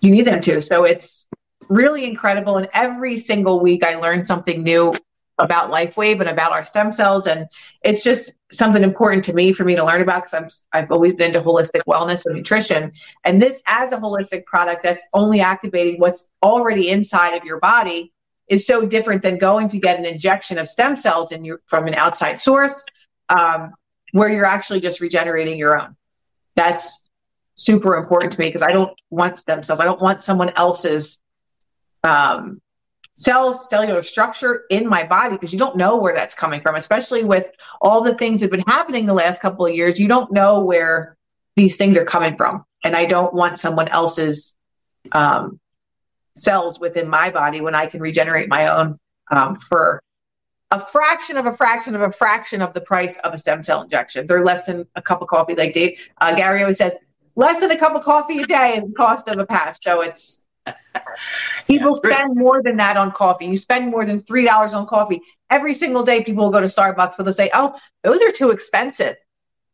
you 0.00 0.10
need 0.10 0.26
them 0.26 0.40
to. 0.42 0.60
So 0.60 0.84
it's 0.84 1.26
really 1.68 2.04
incredible. 2.04 2.56
And 2.56 2.68
every 2.72 3.18
single 3.18 3.60
week, 3.60 3.84
I 3.84 3.96
learn 3.96 4.24
something 4.24 4.62
new 4.62 4.94
about 5.38 5.70
LifeWave 5.70 6.20
and 6.20 6.30
about 6.30 6.52
our 6.52 6.64
stem 6.64 6.92
cells. 6.92 7.26
And 7.26 7.46
it's 7.82 8.02
just 8.02 8.32
something 8.50 8.82
important 8.82 9.24
to 9.24 9.34
me 9.34 9.52
for 9.52 9.64
me 9.64 9.76
to 9.76 9.84
learn 9.84 10.00
about 10.00 10.24
because 10.24 10.66
I've 10.72 10.90
always 10.90 11.14
been 11.14 11.28
into 11.28 11.42
holistic 11.42 11.82
wellness 11.86 12.24
and 12.24 12.36
nutrition. 12.36 12.92
And 13.24 13.42
this 13.42 13.62
as 13.66 13.92
a 13.92 13.98
holistic 13.98 14.46
product 14.46 14.82
that's 14.82 15.04
only 15.12 15.40
activating 15.40 16.00
what's 16.00 16.28
already 16.42 16.88
inside 16.88 17.36
of 17.36 17.44
your 17.44 17.58
body 17.58 18.12
is 18.48 18.66
so 18.66 18.86
different 18.86 19.22
than 19.22 19.38
going 19.38 19.68
to 19.68 19.78
get 19.78 19.98
an 19.98 20.04
injection 20.04 20.58
of 20.58 20.68
stem 20.68 20.96
cells 20.96 21.32
in 21.32 21.44
your, 21.44 21.60
from 21.66 21.86
an 21.86 21.94
outside 21.94 22.40
source 22.40 22.84
um, 23.28 23.72
where 24.12 24.28
you're 24.28 24.46
actually 24.46 24.80
just 24.80 25.00
regenerating 25.00 25.58
your 25.58 25.80
own. 25.80 25.96
That's 26.54 27.10
super 27.54 27.96
important 27.96 28.32
to 28.32 28.40
me 28.40 28.48
because 28.48 28.62
I 28.62 28.72
don't 28.72 28.96
want 29.10 29.38
stem 29.38 29.62
cells. 29.62 29.80
I 29.80 29.84
don't 29.84 30.00
want 30.00 30.22
someone 30.22 30.50
else's 30.56 31.18
um, 32.04 32.60
cell 33.14 33.54
cellular 33.54 34.02
structure 34.02 34.64
in 34.70 34.86
my 34.86 35.04
body 35.04 35.34
because 35.34 35.52
you 35.52 35.58
don't 35.58 35.76
know 35.76 35.96
where 35.96 36.14
that's 36.14 36.34
coming 36.34 36.60
from, 36.60 36.76
especially 36.76 37.24
with 37.24 37.50
all 37.80 38.02
the 38.02 38.14
things 38.14 38.40
that 38.40 38.46
have 38.46 38.52
been 38.52 38.72
happening 38.72 39.06
the 39.06 39.14
last 39.14 39.40
couple 39.40 39.66
of 39.66 39.74
years. 39.74 39.98
You 39.98 40.06
don't 40.06 40.30
know 40.32 40.60
where 40.60 41.16
these 41.56 41.76
things 41.76 41.96
are 41.96 42.04
coming 42.04 42.36
from. 42.36 42.64
And 42.84 42.94
I 42.94 43.06
don't 43.06 43.34
want 43.34 43.58
someone 43.58 43.88
else's 43.88 44.54
um, 45.12 45.58
cells 46.36 46.78
within 46.78 47.08
my 47.08 47.30
body 47.30 47.60
when 47.60 47.74
I 47.74 47.86
can 47.86 48.00
regenerate 48.00 48.48
my 48.48 48.68
own 48.68 48.98
um, 49.30 49.56
for 49.56 50.02
a 50.70 50.80
fraction 50.80 51.36
of 51.36 51.46
a 51.46 51.52
fraction 51.52 51.94
of 51.94 52.02
a 52.02 52.10
fraction 52.10 52.60
of 52.60 52.72
the 52.72 52.80
price 52.80 53.16
of 53.18 53.32
a 53.32 53.38
stem 53.38 53.62
cell 53.62 53.82
injection. 53.82 54.26
They're 54.26 54.44
less 54.44 54.66
than 54.66 54.86
a 54.96 55.02
cup 55.02 55.22
of 55.22 55.28
coffee. 55.28 55.54
Like 55.54 55.74
Dave, 55.74 55.98
uh, 56.20 56.34
Gary 56.34 56.60
always 56.62 56.78
says, 56.78 56.96
less 57.36 57.60
than 57.60 57.70
a 57.70 57.78
cup 57.78 57.94
of 57.94 58.02
coffee 58.02 58.42
a 58.42 58.46
day 58.46 58.76
is 58.76 58.84
the 58.84 58.94
cost 58.96 59.28
of 59.28 59.38
a 59.38 59.46
patch. 59.46 59.78
So 59.80 60.00
it's 60.00 60.42
people 61.68 61.98
yeah, 62.02 62.16
spend 62.16 62.36
more 62.36 62.62
than 62.62 62.76
that 62.78 62.96
on 62.96 63.12
coffee. 63.12 63.46
You 63.46 63.56
spend 63.56 63.90
more 63.90 64.04
than 64.04 64.18
three 64.18 64.44
dollars 64.44 64.74
on 64.74 64.86
coffee 64.86 65.20
every 65.50 65.74
single 65.74 66.02
day. 66.02 66.24
People 66.24 66.44
will 66.44 66.50
go 66.50 66.60
to 66.60 66.66
Starbucks, 66.66 67.14
but 67.16 67.22
they'll 67.22 67.32
say, 67.32 67.50
"Oh, 67.54 67.78
those 68.02 68.20
are 68.22 68.32
too 68.32 68.50
expensive." 68.50 69.16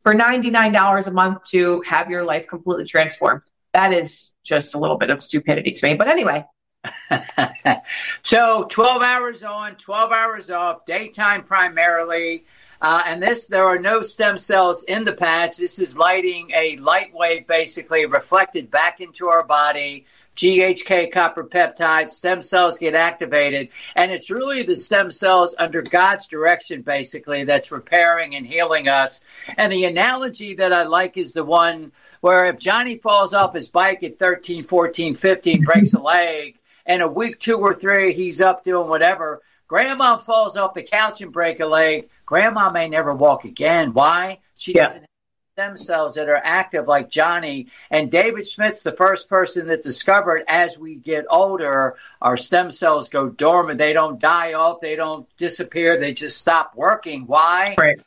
For 0.01 0.12
ninety 0.12 0.51
nine 0.51 0.72
dollars 0.72 1.07
a 1.07 1.12
month 1.12 1.44
to 1.51 1.81
have 1.87 2.11
your 2.11 2.25
life 2.25 2.46
completely 2.46 2.85
transformed, 2.85 3.42
that 3.72 3.92
is 3.92 4.35
just 4.44 4.75
a 4.75 4.79
little 4.79 4.98
bit 4.98 5.11
of 5.11 5.22
stupidity 5.22 5.72
to 5.72 5.87
me. 5.87 5.94
But 5.94 6.09
anyway. 6.09 6.44
so 8.22 8.64
12 8.64 9.02
hours 9.02 9.44
on, 9.44 9.76
12 9.76 10.12
hours 10.12 10.50
off, 10.50 10.84
daytime 10.86 11.42
primarily. 11.44 12.44
Uh, 12.80 13.02
and 13.06 13.22
this, 13.22 13.46
there 13.46 13.64
are 13.64 13.78
no 13.78 14.02
stem 14.02 14.36
cells 14.36 14.82
in 14.84 15.04
the 15.04 15.12
patch. 15.12 15.56
This 15.56 15.78
is 15.78 15.96
lighting 15.96 16.50
a 16.52 16.76
light 16.78 17.14
wave 17.14 17.46
basically 17.46 18.06
reflected 18.06 18.70
back 18.70 19.00
into 19.00 19.28
our 19.28 19.44
body. 19.44 20.06
GHK 20.34 21.12
copper 21.12 21.44
peptide, 21.44 22.10
stem 22.10 22.40
cells 22.40 22.78
get 22.78 22.94
activated. 22.94 23.68
And 23.94 24.10
it's 24.10 24.30
really 24.30 24.62
the 24.62 24.76
stem 24.76 25.10
cells 25.10 25.54
under 25.58 25.82
God's 25.82 26.26
direction, 26.26 26.82
basically, 26.82 27.44
that's 27.44 27.70
repairing 27.70 28.34
and 28.34 28.46
healing 28.46 28.88
us. 28.88 29.24
And 29.58 29.70
the 29.70 29.84
analogy 29.84 30.54
that 30.54 30.72
I 30.72 30.84
like 30.84 31.18
is 31.18 31.34
the 31.34 31.44
one 31.44 31.92
where 32.22 32.46
if 32.46 32.58
Johnny 32.58 32.96
falls 32.96 33.34
off 33.34 33.54
his 33.54 33.68
bike 33.68 34.02
at 34.02 34.18
13, 34.18 34.64
14, 34.64 35.14
15, 35.14 35.64
breaks 35.64 35.92
a 35.92 36.00
leg, 36.00 36.58
and 36.92 37.02
a 37.02 37.09
week 37.09 37.40
two 37.40 37.59
or 37.59 37.74
three, 37.74 38.12
he's 38.12 38.40
up 38.40 38.64
doing 38.64 38.88
whatever. 38.88 39.42
Grandma 39.66 40.18
falls 40.18 40.57
off 40.57 40.74
the 40.74 40.83
couch 40.83 41.22
and 41.22 41.33
break 41.33 41.61
a 41.61 41.66
leg 41.66 42.11
grandma 42.33 42.70
may 42.70 42.88
never 42.88 43.12
walk 43.12 43.44
again. 43.44 43.92
Why? 43.92 44.38
She 44.57 44.74
yeah. 44.74 44.87
doesn't 44.87 45.00
have 45.02 45.09
stem 45.55 45.76
cells 45.76 46.14
that 46.14 46.31
are 46.31 46.40
active 46.42 46.88
like 46.88 47.11
Johnny. 47.11 47.68
And 47.90 48.11
David 48.11 48.46
Schmidt's 48.46 48.83
the 48.83 48.92
first 48.92 49.28
person 49.28 49.66
that 49.66 49.83
discovered 49.83 50.42
as 50.48 50.78
we 50.78 50.94
get 50.94 51.26
older, 51.28 51.96
our 52.22 52.38
stem 52.38 52.70
cells 52.70 53.11
go 53.11 53.28
dormant. 53.28 53.76
They 53.76 53.92
don't 53.92 54.18
die 54.18 54.55
off, 54.55 54.81
they 54.81 54.96
don't 54.96 55.28
disappear, 55.37 55.98
they 55.98 56.14
just 56.14 56.38
stop 56.38 56.74
working. 56.74 57.26
Why? 57.26 57.74
Right. 57.76 58.00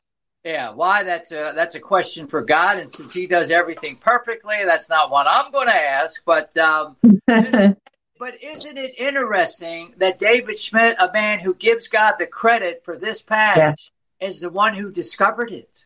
Yeah, 0.44 0.72
why? 0.72 1.04
That's 1.04 1.32
a 1.32 1.54
that's 1.56 1.74
a 1.74 1.80
question 1.80 2.28
for 2.28 2.44
God, 2.44 2.78
and 2.78 2.92
since 2.92 3.12
He 3.12 3.26
does 3.26 3.50
everything 3.50 3.96
perfectly, 3.96 4.58
that's 4.64 4.92
not 4.92 5.10
one 5.10 5.26
I'm 5.28 5.52
going 5.52 5.68
to 5.68 5.76
ask. 5.76 6.24
But 6.24 6.56
um, 6.58 6.98
but 8.18 8.42
isn't 8.42 8.78
it 8.78 8.98
interesting 8.98 9.94
that 9.98 10.20
David 10.20 10.58
Schmidt, 10.58 10.96
a 11.00 11.12
man 11.12 11.40
who 11.40 11.54
gives 11.54 11.88
God 11.88 12.14
the 12.18 12.26
credit 12.26 12.82
for 12.86 12.98
this 12.98 13.22
patch, 13.22 13.92
yeah. 14.22 14.28
is 14.28 14.40
the 14.40 14.50
one 14.50 14.74
who 14.74 14.92
discovered 14.92 15.52
it? 15.52 15.86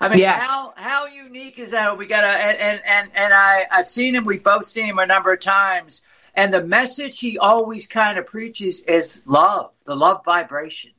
I 0.00 0.08
mean, 0.08 0.18
yes. 0.18 0.42
how 0.42 0.74
how 0.76 1.06
unique 1.06 1.58
is 1.58 1.70
that? 1.70 1.96
We 1.96 2.06
got 2.06 2.24
a 2.24 2.26
and 2.26 2.80
and 2.84 3.10
and 3.14 3.32
I 3.32 3.66
I've 3.70 3.88
seen 3.88 4.14
him. 4.14 4.24
We've 4.24 4.42
both 4.42 4.66
seen 4.66 4.86
him 4.86 4.98
a 4.98 5.06
number 5.06 5.32
of 5.32 5.40
times, 5.40 6.02
and 6.34 6.52
the 6.52 6.62
message 6.62 7.20
he 7.20 7.38
always 7.38 7.86
kind 7.86 8.18
of 8.18 8.26
preaches 8.26 8.82
is 8.84 9.22
love, 9.24 9.70
the 9.84 9.94
love 9.94 10.22
vibration. 10.24 10.90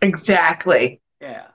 Exactly. 0.00 1.00
Yeah. 1.20 1.46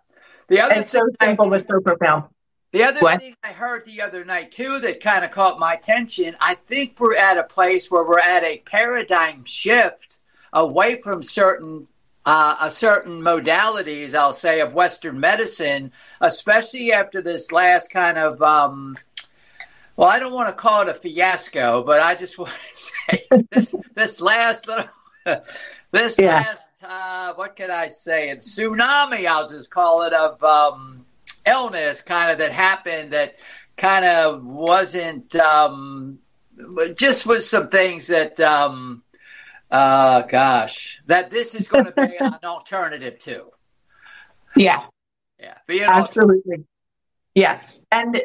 The 0.47 0.61
other 0.61 0.75
it's 0.75 0.91
so 0.91 1.01
simple 1.19 1.49
but 1.49 1.65
so 1.65 1.79
profound. 1.81 2.25
The 2.71 2.83
other 2.83 2.99
what? 2.99 3.19
thing 3.19 3.35
I 3.43 3.53
heard 3.53 3.85
the 3.85 4.01
other 4.01 4.25
night 4.25 4.51
too 4.51 4.79
that 4.81 5.01
kind 5.01 5.23
of 5.23 5.31
caught 5.31 5.59
my 5.59 5.73
attention, 5.73 6.35
I 6.39 6.55
think 6.55 6.99
we're 6.99 7.15
at 7.15 7.37
a 7.37 7.43
place 7.43 7.89
where 7.89 8.03
we're 8.03 8.19
at 8.19 8.43
a 8.43 8.59
paradigm 8.59 9.45
shift 9.45 10.17
away 10.51 11.01
from 11.01 11.23
certain 11.23 11.87
uh, 12.25 12.57
a 12.59 12.69
certain 12.69 13.21
modalities, 13.21 14.13
I'll 14.13 14.33
say, 14.33 14.59
of 14.59 14.73
Western 14.73 15.17
medicine, 15.17 15.93
especially 16.19 16.91
after 16.91 17.21
this 17.21 17.53
last 17.53 17.89
kind 17.89 18.17
of 18.17 18.41
um, 18.41 18.97
well, 19.95 20.09
I 20.09 20.19
don't 20.19 20.33
want 20.33 20.49
to 20.49 20.53
call 20.53 20.83
it 20.83 20.89
a 20.89 20.93
fiasco, 20.93 21.83
but 21.83 22.01
I 22.01 22.15
just 22.15 22.37
want 22.39 22.51
to 22.51 22.77
say 22.77 23.27
this 23.51 23.75
this 23.95 24.21
last 24.21 24.67
little 24.67 24.89
this 25.91 26.19
yeah. 26.19 26.27
last 26.27 26.65
uh, 26.83 27.33
what 27.33 27.55
can 27.55 27.71
I 27.71 27.87
say? 27.87 28.29
And 28.29 28.41
tsunami, 28.41 29.25
I'll 29.25 29.49
just 29.49 29.71
call 29.71 30.03
it 30.03 30.13
of 30.13 30.43
um, 30.43 31.05
illness, 31.47 32.01
kind 32.01 32.31
of 32.31 32.37
that 32.39 32.51
happened 32.51 33.13
that 33.13 33.35
kind 33.77 34.05
of 34.05 34.43
wasn't 34.43 35.35
um, 35.35 36.19
just 36.95 37.25
was 37.25 37.49
some 37.49 37.69
things 37.69 38.07
that 38.07 38.39
um, 38.39 39.03
uh, 39.69 40.21
gosh, 40.23 41.01
that 41.07 41.31
this 41.31 41.55
is 41.55 41.67
going 41.67 41.85
to 41.85 41.91
be 41.91 42.17
an 42.19 42.39
alternative 42.43 43.19
to. 43.19 43.45
Yeah. 44.55 44.85
Yeah. 45.39 45.57
Absolutely. 45.89 46.65
Yes. 47.35 47.85
And 47.91 48.19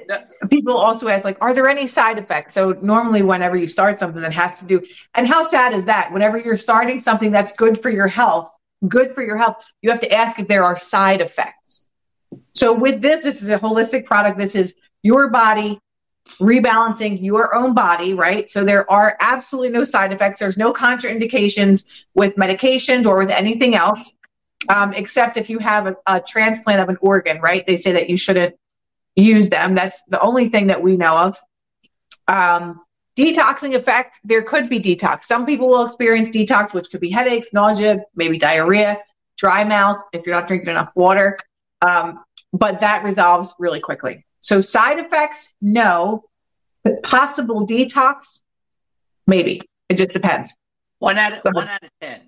people 0.49 0.79
also 0.79 1.09
ask, 1.09 1.23
like, 1.23 1.37
are 1.43 1.53
there 1.53 1.69
any 1.69 1.87
side 1.87 2.19
effects? 2.19 2.55
So, 2.55 2.73
normally, 2.81 3.21
whenever 3.21 3.57
you 3.57 3.67
start 3.67 3.99
something 3.99 4.23
that 4.23 4.33
has 4.33 4.59
to 4.61 4.65
do, 4.65 4.83
and 5.15 5.29
how 5.29 5.45
sad 5.45 5.75
is 5.75 5.85
that? 5.85 6.11
Whenever 6.13 6.39
you're 6.39 6.57
starting 6.57 6.99
something 6.99 7.31
that's 7.31 7.53
good 7.53 7.83
for 7.83 7.91
your 7.91 8.07
health, 8.07 8.51
good 8.89 9.13
for 9.13 9.23
your 9.23 9.37
health, 9.37 9.63
you 9.83 9.91
have 9.91 10.01
to 10.01 10.11
ask 10.11 10.39
if 10.39 10.49
there 10.49 10.65
are 10.65 10.79
side 10.79 11.21
effects. 11.21 11.91
So, 12.55 12.73
with 12.73 13.01
this, 13.01 13.25
this 13.25 13.43
is 13.43 13.49
a 13.49 13.59
holistic 13.59 14.05
product. 14.05 14.39
This 14.39 14.55
is 14.55 14.75
your 15.03 15.31
body 15.31 15.81
rebalancing 16.41 17.23
your 17.23 17.55
own 17.55 17.75
body, 17.75 18.15
right? 18.15 18.49
So, 18.49 18.65
there 18.65 18.91
are 18.91 19.17
absolutely 19.21 19.71
no 19.71 19.85
side 19.85 20.13
effects. 20.13 20.39
There's 20.39 20.59
no 20.59 20.73
contraindications 20.73 21.85
with 22.15 22.37
medications 22.37 23.07
or 23.07 23.19
with 23.19 23.31
anything 23.31 23.75
else. 23.75 24.17
Um, 24.69 24.93
except 24.93 25.37
if 25.37 25.51
you 25.51 25.59
have 25.59 25.89
a, 25.89 25.97
a 26.07 26.21
transplant 26.21 26.81
of 26.81 26.89
an 26.89 26.97
organ, 27.01 27.41
right? 27.41 27.67
They 27.67 27.77
say 27.77 27.93
that 27.93 28.09
you 28.09 28.17
shouldn't 28.17 28.55
use 29.17 29.49
them. 29.49 29.75
That's 29.75 30.03
the 30.09 30.21
only 30.21 30.49
thing 30.49 30.69
that 30.69 30.81
we 30.83 30.97
know 30.97 31.17
of. 31.17 31.37
Um, 32.29 32.81
detoxing 33.17 33.75
effect, 33.75 34.21
there 34.25 34.43
could 34.43 34.69
be 34.69 34.79
detox. 34.81 35.25
Some 35.25 35.47
people 35.47 35.69
will 35.69 35.85
experience 35.85 36.29
detox, 36.29 36.73
which 36.73 36.91
could 36.91 37.01
be 37.01 37.11
headaches, 37.11 37.53
nausea, 37.53 38.05
maybe 38.15 38.39
diarrhea, 38.39 38.99
dry 39.37 39.65
mouth 39.65 39.99
if 40.13 40.27
you're 40.27 40.35
not 40.35 40.47
drinking 40.47 40.71
enough 40.71 40.93
water. 40.95 41.39
Um, 41.83 42.25
but 42.53 42.81
that 42.81 43.05
resolves 43.05 43.55
really 43.59 43.81
quickly. 43.81 44.25
So 44.41 44.61
side 44.61 44.99
effects, 44.99 45.53
no. 45.61 46.25
But 46.85 47.03
possible 47.03 47.67
detox, 47.67 48.41
maybe. 49.27 49.63
It 49.89 49.97
just 49.97 50.13
depends. 50.13 50.57
One 50.99 51.19
out 51.19 51.33
of, 51.33 51.55
one 51.55 51.69
out 51.69 51.83
of 51.83 51.91
ten. 52.01 52.23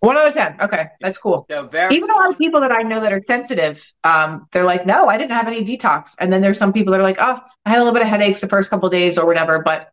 One 0.00 0.16
out 0.16 0.28
of 0.28 0.34
ten. 0.34 0.56
Okay, 0.60 0.86
that's 1.00 1.18
cool. 1.18 1.46
So 1.50 1.68
Even 1.90 2.10
a 2.10 2.14
lot 2.14 2.30
of 2.30 2.38
people 2.38 2.60
that 2.60 2.72
I 2.72 2.82
know 2.82 3.00
that 3.00 3.12
are 3.12 3.20
sensitive, 3.20 3.92
um, 4.04 4.46
they're 4.52 4.64
like, 4.64 4.86
"No, 4.86 5.06
I 5.06 5.18
didn't 5.18 5.32
have 5.32 5.48
any 5.48 5.64
detox." 5.64 6.14
And 6.18 6.32
then 6.32 6.42
there's 6.42 6.58
some 6.58 6.72
people 6.72 6.92
that 6.92 7.00
are 7.00 7.04
like, 7.04 7.18
"Oh, 7.20 7.40
I 7.64 7.70
had 7.70 7.78
a 7.78 7.82
little 7.82 7.94
bit 7.94 8.02
of 8.02 8.08
headaches 8.08 8.40
the 8.40 8.48
first 8.48 8.70
couple 8.70 8.88
days 8.88 9.18
or 9.18 9.26
whatever," 9.26 9.62
but 9.64 9.90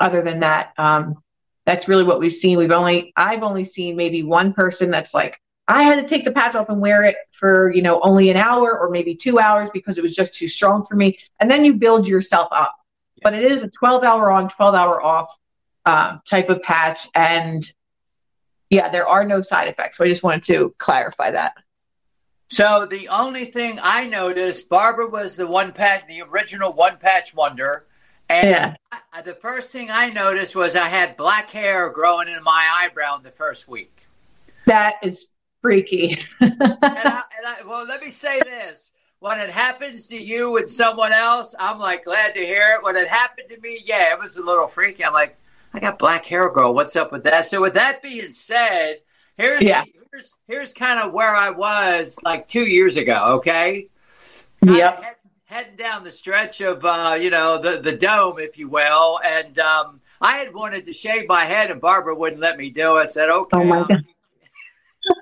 other 0.00 0.22
than 0.22 0.40
that, 0.40 0.72
um, 0.78 1.22
that's 1.64 1.88
really 1.88 2.04
what 2.04 2.18
we've 2.18 2.32
seen. 2.32 2.58
We've 2.58 2.72
only, 2.72 3.12
I've 3.16 3.42
only 3.42 3.64
seen 3.64 3.96
maybe 3.96 4.22
one 4.22 4.52
person 4.52 4.90
that's 4.90 5.14
like, 5.14 5.40
I 5.72 5.84
had 5.84 6.00
to 6.00 6.06
take 6.06 6.24
the 6.24 6.32
patch 6.32 6.54
off 6.54 6.68
and 6.68 6.80
wear 6.80 7.02
it 7.02 7.16
for, 7.30 7.72
you 7.72 7.80
know, 7.80 7.98
only 8.02 8.28
an 8.28 8.36
hour 8.36 8.78
or 8.78 8.90
maybe 8.90 9.14
two 9.14 9.38
hours 9.38 9.70
because 9.72 9.96
it 9.96 10.02
was 10.02 10.14
just 10.14 10.34
too 10.34 10.46
strong 10.46 10.84
for 10.84 10.96
me. 10.96 11.18
And 11.40 11.50
then 11.50 11.64
you 11.64 11.74
build 11.74 12.06
yourself 12.06 12.48
up. 12.52 12.76
Yeah. 13.16 13.20
But 13.24 13.34
it 13.34 13.50
is 13.50 13.62
a 13.62 13.68
12 13.68 14.04
hour 14.04 14.30
on, 14.30 14.48
12 14.48 14.74
hour 14.74 15.02
off 15.02 15.34
uh, 15.86 16.18
type 16.28 16.50
of 16.50 16.62
patch. 16.62 17.08
And 17.14 17.62
yeah, 18.68 18.90
there 18.90 19.08
are 19.08 19.24
no 19.24 19.40
side 19.40 19.68
effects. 19.68 19.96
So 19.96 20.04
I 20.04 20.08
just 20.08 20.22
wanted 20.22 20.42
to 20.44 20.74
clarify 20.76 21.30
that. 21.30 21.54
So 22.50 22.84
the 22.84 23.08
only 23.08 23.46
thing 23.46 23.78
I 23.82 24.06
noticed, 24.06 24.68
Barbara 24.68 25.08
was 25.08 25.36
the 25.36 25.46
one 25.46 25.72
patch, 25.72 26.06
the 26.06 26.20
original 26.20 26.70
one 26.74 26.98
patch 26.98 27.34
wonder. 27.34 27.86
And 28.28 28.50
yeah. 28.50 28.74
I, 29.10 29.22
the 29.22 29.34
first 29.34 29.70
thing 29.70 29.90
I 29.90 30.10
noticed 30.10 30.54
was 30.54 30.76
I 30.76 30.88
had 30.88 31.16
black 31.16 31.50
hair 31.50 31.88
growing 31.88 32.28
in 32.28 32.42
my 32.42 32.68
eyebrow 32.74 33.16
in 33.16 33.22
the 33.22 33.30
first 33.30 33.68
week. 33.68 34.06
That 34.66 34.96
is 35.02 35.28
freaky. 35.62 36.18
and, 36.40 36.56
I, 36.60 37.22
and 37.38 37.46
I, 37.46 37.62
well, 37.66 37.86
let 37.86 38.02
me 38.02 38.10
say 38.10 38.40
this. 38.40 38.90
When 39.20 39.38
it 39.38 39.50
happens 39.50 40.08
to 40.08 40.20
you 40.20 40.56
and 40.56 40.68
someone 40.68 41.12
else, 41.12 41.54
I'm 41.56 41.78
like 41.78 42.04
glad 42.04 42.34
to 42.34 42.40
hear 42.40 42.76
it. 42.76 42.84
When 42.84 42.96
it 42.96 43.06
happened 43.06 43.48
to 43.50 43.60
me, 43.60 43.80
yeah, 43.86 44.12
it 44.12 44.18
was 44.20 44.36
a 44.36 44.42
little 44.42 44.66
freaky. 44.66 45.04
I'm 45.04 45.12
like, 45.12 45.38
I 45.72 45.78
got 45.78 45.98
black 45.98 46.26
hair, 46.26 46.50
girl. 46.50 46.74
What's 46.74 46.96
up 46.96 47.12
with 47.12 47.22
that? 47.22 47.48
So 47.48 47.60
with 47.62 47.74
that 47.74 48.02
being 48.02 48.32
said, 48.32 48.96
here's 49.36 49.62
yeah. 49.62 49.84
here's 50.10 50.34
here's 50.48 50.74
kind 50.74 50.98
of 50.98 51.12
where 51.12 51.34
I 51.34 51.50
was 51.50 52.18
like 52.24 52.48
two 52.48 52.64
years 52.64 52.96
ago. 52.96 53.36
Okay. 53.36 53.88
Yep. 54.62 55.02
Head, 55.02 55.14
heading 55.44 55.76
down 55.76 56.02
the 56.02 56.10
stretch 56.10 56.60
of 56.60 56.84
uh, 56.84 57.16
you 57.20 57.30
know 57.30 57.62
the 57.62 57.80
the 57.80 57.96
dome, 57.96 58.38
if 58.38 58.58
you 58.58 58.68
will, 58.68 59.20
and 59.24 59.58
um, 59.60 60.00
I 60.20 60.38
had 60.38 60.52
wanted 60.52 60.86
to 60.86 60.92
shave 60.92 61.28
my 61.28 61.44
head, 61.44 61.70
and 61.70 61.80
Barbara 61.80 62.14
wouldn't 62.14 62.40
let 62.40 62.58
me 62.58 62.70
do 62.70 62.96
it. 62.96 63.02
I 63.02 63.06
said, 63.06 63.30
"Okay." 63.30 63.56
Oh 63.56 63.64
my 63.64 63.80
God. 63.80 64.04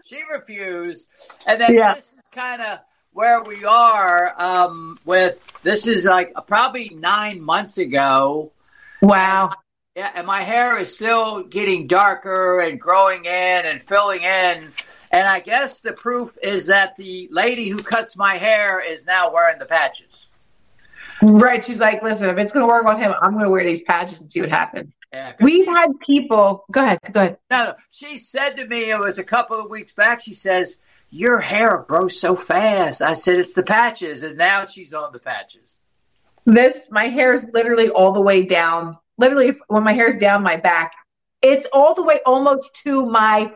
She 0.07 0.21
refused, 0.33 1.09
and 1.47 1.61
then 1.61 1.75
yeah. 1.75 1.95
this 1.95 2.13
is 2.13 2.31
kind 2.33 2.63
of 2.63 2.81
where 3.13 3.43
we 3.43 3.65
are 3.65 4.35
um, 4.41 4.97
with 5.05 5.39
this 5.63 5.87
is 5.87 6.05
like 6.05 6.33
probably 6.47 6.91
nine 6.91 7.41
months 7.41 7.79
ago. 7.79 8.53
Wow. 9.03 9.53
Yeah, 9.97 10.11
and 10.15 10.27
my 10.27 10.43
hair 10.43 10.79
is 10.79 10.95
still 10.95 11.43
getting 11.43 11.89
darker 11.89 12.61
and 12.61 12.81
growing 12.81 13.25
in 13.25 13.31
and 13.67 13.83
filling 13.83 14.23
in. 14.23 14.73
And 15.11 15.27
I 15.27 15.41
guess 15.41 15.81
the 15.81 15.93
proof 15.93 16.39
is 16.43 16.69
that 16.69 16.97
the 16.97 17.29
lady 17.33 17.69
who 17.69 17.83
cuts 17.83 18.17
my 18.17 18.37
hair 18.37 18.81
is 18.81 19.05
now 19.05 19.33
wearing 19.33 19.59
the 19.59 19.67
patches. 19.67 20.27
Right. 21.23 21.63
She's 21.63 21.81
like, 21.81 22.03
listen, 22.03 22.31
if 22.31 22.39
it's 22.39 22.53
going 22.53 22.67
to 22.67 22.73
work 22.73 22.87
on 22.87 23.01
him, 23.01 23.13
I'm 23.21 23.33
going 23.33 23.45
to 23.45 23.51
wear 23.51 23.65
these 23.65 23.83
patches 23.83 24.21
and 24.21 24.31
see 24.31 24.41
what 24.41 24.51
happens. 24.51 24.97
Yeah, 25.13 25.35
We've 25.41 25.65
she, 25.65 25.71
had 25.71 25.89
people. 26.01 26.65
Go 26.71 26.83
ahead. 26.83 27.01
Go 27.13 27.21
ahead. 27.21 27.39
No, 27.51 27.65
no. 27.65 27.75
She 27.91 28.19
said 28.19 28.57
to 28.57 28.67
me, 28.67 28.91
it 28.91 28.99
was 28.99 29.19
a 29.19 29.25
couple 29.25 29.57
of 29.57 29.71
weeks 29.71 29.93
back, 29.93 30.21
she 30.23 30.35
says, 30.35 30.79
Your 31.11 31.41
hair 31.41 31.85
grows 31.87 32.19
so 32.19 32.37
fast. 32.37 33.03
I 33.03 33.15
said, 33.15 33.39
It's 33.39 33.55
the 33.55 33.63
patches. 33.63 34.23
And 34.23 34.39
now 34.39 34.67
she's 34.67 34.95
on 34.95 35.13
the 35.13 35.19
patches. 35.19 35.79
This, 36.47 36.91
my 36.91 37.09
hair 37.09 37.35
is 37.35 37.45
literally 37.53 37.91
all 37.91 38.13
the 38.13 38.23
way 38.23 38.45
down 38.45 38.97
literally 39.21 39.55
when 39.69 39.85
my 39.85 39.93
hair's 39.93 40.17
down 40.17 40.43
my 40.43 40.57
back, 40.57 40.93
it's 41.43 41.67
all 41.73 41.95
the 41.95 42.03
way 42.03 42.21
almost 42.27 42.75
to 42.87 43.07
my 43.07 43.53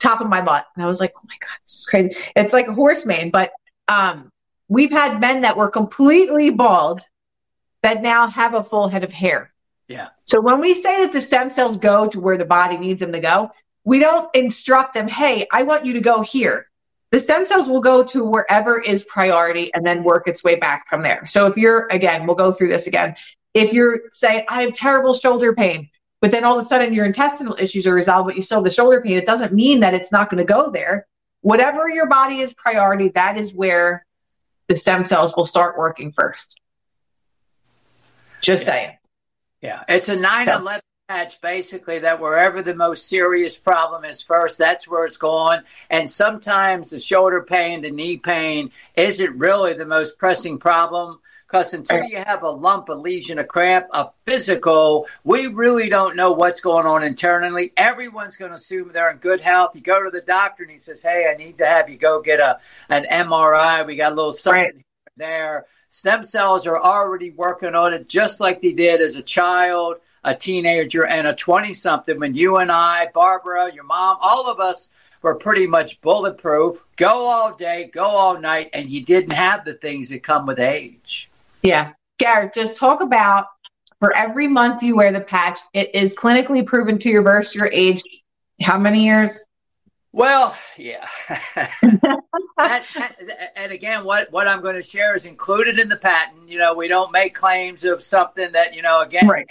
top 0.00 0.20
of 0.20 0.28
my 0.28 0.40
butt. 0.40 0.64
And 0.74 0.84
I 0.84 0.88
was 0.88 1.00
like, 1.00 1.12
oh 1.16 1.20
my 1.28 1.36
God, 1.40 1.56
this 1.64 1.76
is 1.76 1.86
crazy. 1.86 2.16
It's 2.34 2.52
like 2.52 2.66
a 2.66 2.74
horse 2.74 3.06
mane, 3.06 3.30
but 3.30 3.52
um, 3.86 4.32
we've 4.68 4.90
had 4.90 5.20
men 5.20 5.42
that 5.42 5.56
were 5.56 5.68
completely 5.70 6.50
bald 6.50 7.00
that 7.82 8.02
now 8.02 8.28
have 8.28 8.54
a 8.54 8.62
full 8.62 8.88
head 8.88 9.04
of 9.04 9.12
hair. 9.12 9.52
Yeah. 9.88 10.08
So 10.24 10.40
when 10.40 10.60
we 10.60 10.74
say 10.74 11.02
that 11.02 11.12
the 11.12 11.20
stem 11.20 11.50
cells 11.50 11.76
go 11.76 12.08
to 12.08 12.20
where 12.20 12.38
the 12.38 12.46
body 12.46 12.78
needs 12.78 13.00
them 13.00 13.12
to 13.12 13.20
go, 13.20 13.50
we 13.84 13.98
don't 13.98 14.34
instruct 14.34 14.94
them, 14.94 15.08
hey, 15.08 15.46
I 15.52 15.62
want 15.64 15.84
you 15.84 15.92
to 15.92 16.00
go 16.00 16.22
here. 16.22 16.66
The 17.10 17.20
stem 17.20 17.46
cells 17.46 17.68
will 17.68 17.82
go 17.82 18.02
to 18.02 18.24
wherever 18.24 18.80
is 18.80 19.04
priority 19.04 19.72
and 19.74 19.86
then 19.86 20.02
work 20.02 20.26
its 20.26 20.42
way 20.42 20.56
back 20.56 20.88
from 20.88 21.02
there. 21.02 21.26
So 21.26 21.46
if 21.46 21.56
you're, 21.56 21.86
again, 21.90 22.26
we'll 22.26 22.34
go 22.34 22.50
through 22.50 22.68
this 22.68 22.86
again. 22.86 23.14
If 23.52 23.72
you're 23.72 24.00
saying, 24.10 24.46
I 24.48 24.62
have 24.62 24.72
terrible 24.72 25.14
shoulder 25.14 25.54
pain, 25.54 25.90
but 26.20 26.32
then 26.32 26.42
all 26.42 26.58
of 26.58 26.64
a 26.64 26.66
sudden 26.66 26.92
your 26.94 27.04
intestinal 27.04 27.54
issues 27.60 27.86
are 27.86 27.94
resolved, 27.94 28.26
but 28.26 28.36
you 28.36 28.42
still 28.42 28.58
have 28.58 28.64
the 28.64 28.70
shoulder 28.70 29.00
pain, 29.00 29.18
it 29.18 29.26
doesn't 29.26 29.52
mean 29.52 29.80
that 29.80 29.94
it's 29.94 30.10
not 30.10 30.30
going 30.30 30.44
to 30.44 30.52
go 30.52 30.70
there. 30.70 31.06
Whatever 31.42 31.88
your 31.88 32.08
body 32.08 32.40
is 32.40 32.54
priority, 32.54 33.08
that 33.10 33.36
is 33.36 33.52
where 33.52 34.03
the 34.68 34.76
stem 34.76 35.04
cells 35.04 35.34
will 35.36 35.44
start 35.44 35.78
working 35.78 36.12
first. 36.12 36.60
Just 38.40 38.66
yeah. 38.66 38.72
saying. 38.72 38.98
Yeah, 39.60 39.82
it's 39.88 40.08
a 40.08 40.16
9 40.16 40.48
11 40.48 40.80
patch 41.08 41.40
basically 41.42 41.98
that 41.98 42.20
wherever 42.20 42.62
the 42.62 42.74
most 42.74 43.08
serious 43.08 43.58
problem 43.58 44.04
is 44.04 44.22
first, 44.22 44.58
that's 44.58 44.88
where 44.88 45.04
it's 45.04 45.16
going. 45.16 45.60
And 45.90 46.10
sometimes 46.10 46.90
the 46.90 46.98
shoulder 46.98 47.42
pain, 47.42 47.82
the 47.82 47.90
knee 47.90 48.16
pain 48.16 48.70
isn't 48.96 49.38
really 49.38 49.74
the 49.74 49.86
most 49.86 50.18
pressing 50.18 50.58
problem. 50.58 51.20
Because 51.54 51.72
until 51.72 52.02
you 52.02 52.16
have 52.16 52.42
a 52.42 52.50
lump, 52.50 52.88
a 52.88 52.92
lesion, 52.94 53.38
a 53.38 53.44
cramp, 53.44 53.86
a 53.92 54.08
physical, 54.26 55.06
we 55.22 55.46
really 55.46 55.88
don't 55.88 56.16
know 56.16 56.32
what's 56.32 56.60
going 56.60 56.84
on 56.84 57.04
internally. 57.04 57.72
Everyone's 57.76 58.36
going 58.36 58.50
to 58.50 58.56
assume 58.56 58.90
they're 58.92 59.12
in 59.12 59.18
good 59.18 59.40
health. 59.40 59.70
You 59.76 59.80
go 59.80 60.02
to 60.02 60.10
the 60.10 60.20
doctor 60.20 60.64
and 60.64 60.72
he 60.72 60.80
says, 60.80 61.00
"Hey, 61.00 61.32
I 61.32 61.36
need 61.36 61.58
to 61.58 61.66
have 61.66 61.88
you 61.88 61.96
go 61.96 62.20
get 62.20 62.40
a 62.40 62.58
an 62.88 63.06
MRI. 63.08 63.86
We 63.86 63.94
got 63.94 64.10
a 64.10 64.16
little 64.16 64.32
something 64.32 64.64
right. 64.64 64.84
there." 65.16 65.66
Stem 65.90 66.24
cells 66.24 66.66
are 66.66 66.82
already 66.82 67.30
working 67.30 67.76
on 67.76 67.94
it, 67.94 68.08
just 68.08 68.40
like 68.40 68.60
they 68.60 68.72
did 68.72 69.00
as 69.00 69.14
a 69.14 69.22
child, 69.22 69.98
a 70.24 70.34
teenager, 70.34 71.06
and 71.06 71.28
a 71.28 71.36
twenty-something. 71.36 72.18
When 72.18 72.34
you 72.34 72.56
and 72.56 72.72
I, 72.72 73.10
Barbara, 73.14 73.72
your 73.72 73.84
mom, 73.84 74.16
all 74.20 74.48
of 74.48 74.58
us 74.58 74.90
were 75.22 75.36
pretty 75.36 75.68
much 75.68 76.00
bulletproof. 76.00 76.82
Go 76.96 77.28
all 77.28 77.54
day, 77.54 77.92
go 77.94 78.06
all 78.06 78.40
night, 78.40 78.70
and 78.74 78.90
you 78.90 79.04
didn't 79.04 79.34
have 79.34 79.64
the 79.64 79.74
things 79.74 80.08
that 80.08 80.24
come 80.24 80.46
with 80.46 80.58
age. 80.58 81.30
Yeah. 81.64 81.92
Garrett, 82.18 82.54
just 82.54 82.76
talk 82.76 83.00
about 83.00 83.46
for 83.98 84.16
every 84.16 84.46
month 84.46 84.82
you 84.82 84.96
wear 84.96 85.12
the 85.12 85.22
patch, 85.22 85.58
it 85.72 85.94
is 85.94 86.14
clinically 86.14 86.64
proven 86.64 86.98
to 86.98 87.16
reverse 87.16 87.54
your 87.54 87.70
age. 87.72 88.02
How 88.60 88.78
many 88.78 89.04
years? 89.04 89.44
Well, 90.12 90.56
yeah. 90.76 91.08
and 93.56 93.72
again, 93.72 94.04
what, 94.04 94.30
what 94.30 94.46
I'm 94.46 94.60
going 94.60 94.76
to 94.76 94.82
share 94.82 95.16
is 95.16 95.26
included 95.26 95.80
in 95.80 95.88
the 95.88 95.96
patent. 95.96 96.48
You 96.48 96.58
know, 96.58 96.74
we 96.74 96.86
don't 96.86 97.10
make 97.10 97.34
claims 97.34 97.84
of 97.84 98.04
something 98.04 98.52
that, 98.52 98.74
you 98.74 98.82
know, 98.82 99.00
again, 99.00 99.26
right. 99.26 99.48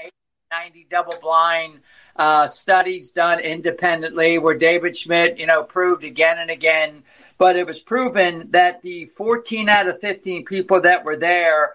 90 0.52 0.88
double 0.90 1.16
blind 1.20 1.80
uh, 2.16 2.48
studies 2.48 3.12
done 3.12 3.40
independently 3.40 4.38
where 4.38 4.56
David 4.58 4.96
Schmidt, 4.96 5.40
you 5.40 5.48
know, 5.48 5.64
proved 5.64 6.04
again 6.04 6.38
and 6.38 6.52
again. 6.52 7.04
But 7.40 7.58
it 7.58 7.66
was 7.66 7.80
proven 7.80 8.50
that 8.52 8.84
the 8.84 9.06
14 9.06 9.68
out 9.68 9.88
of 9.88 10.00
15 10.00 10.46
people 10.46 10.80
that 10.82 11.04
were 11.04 11.18
there 11.18 11.74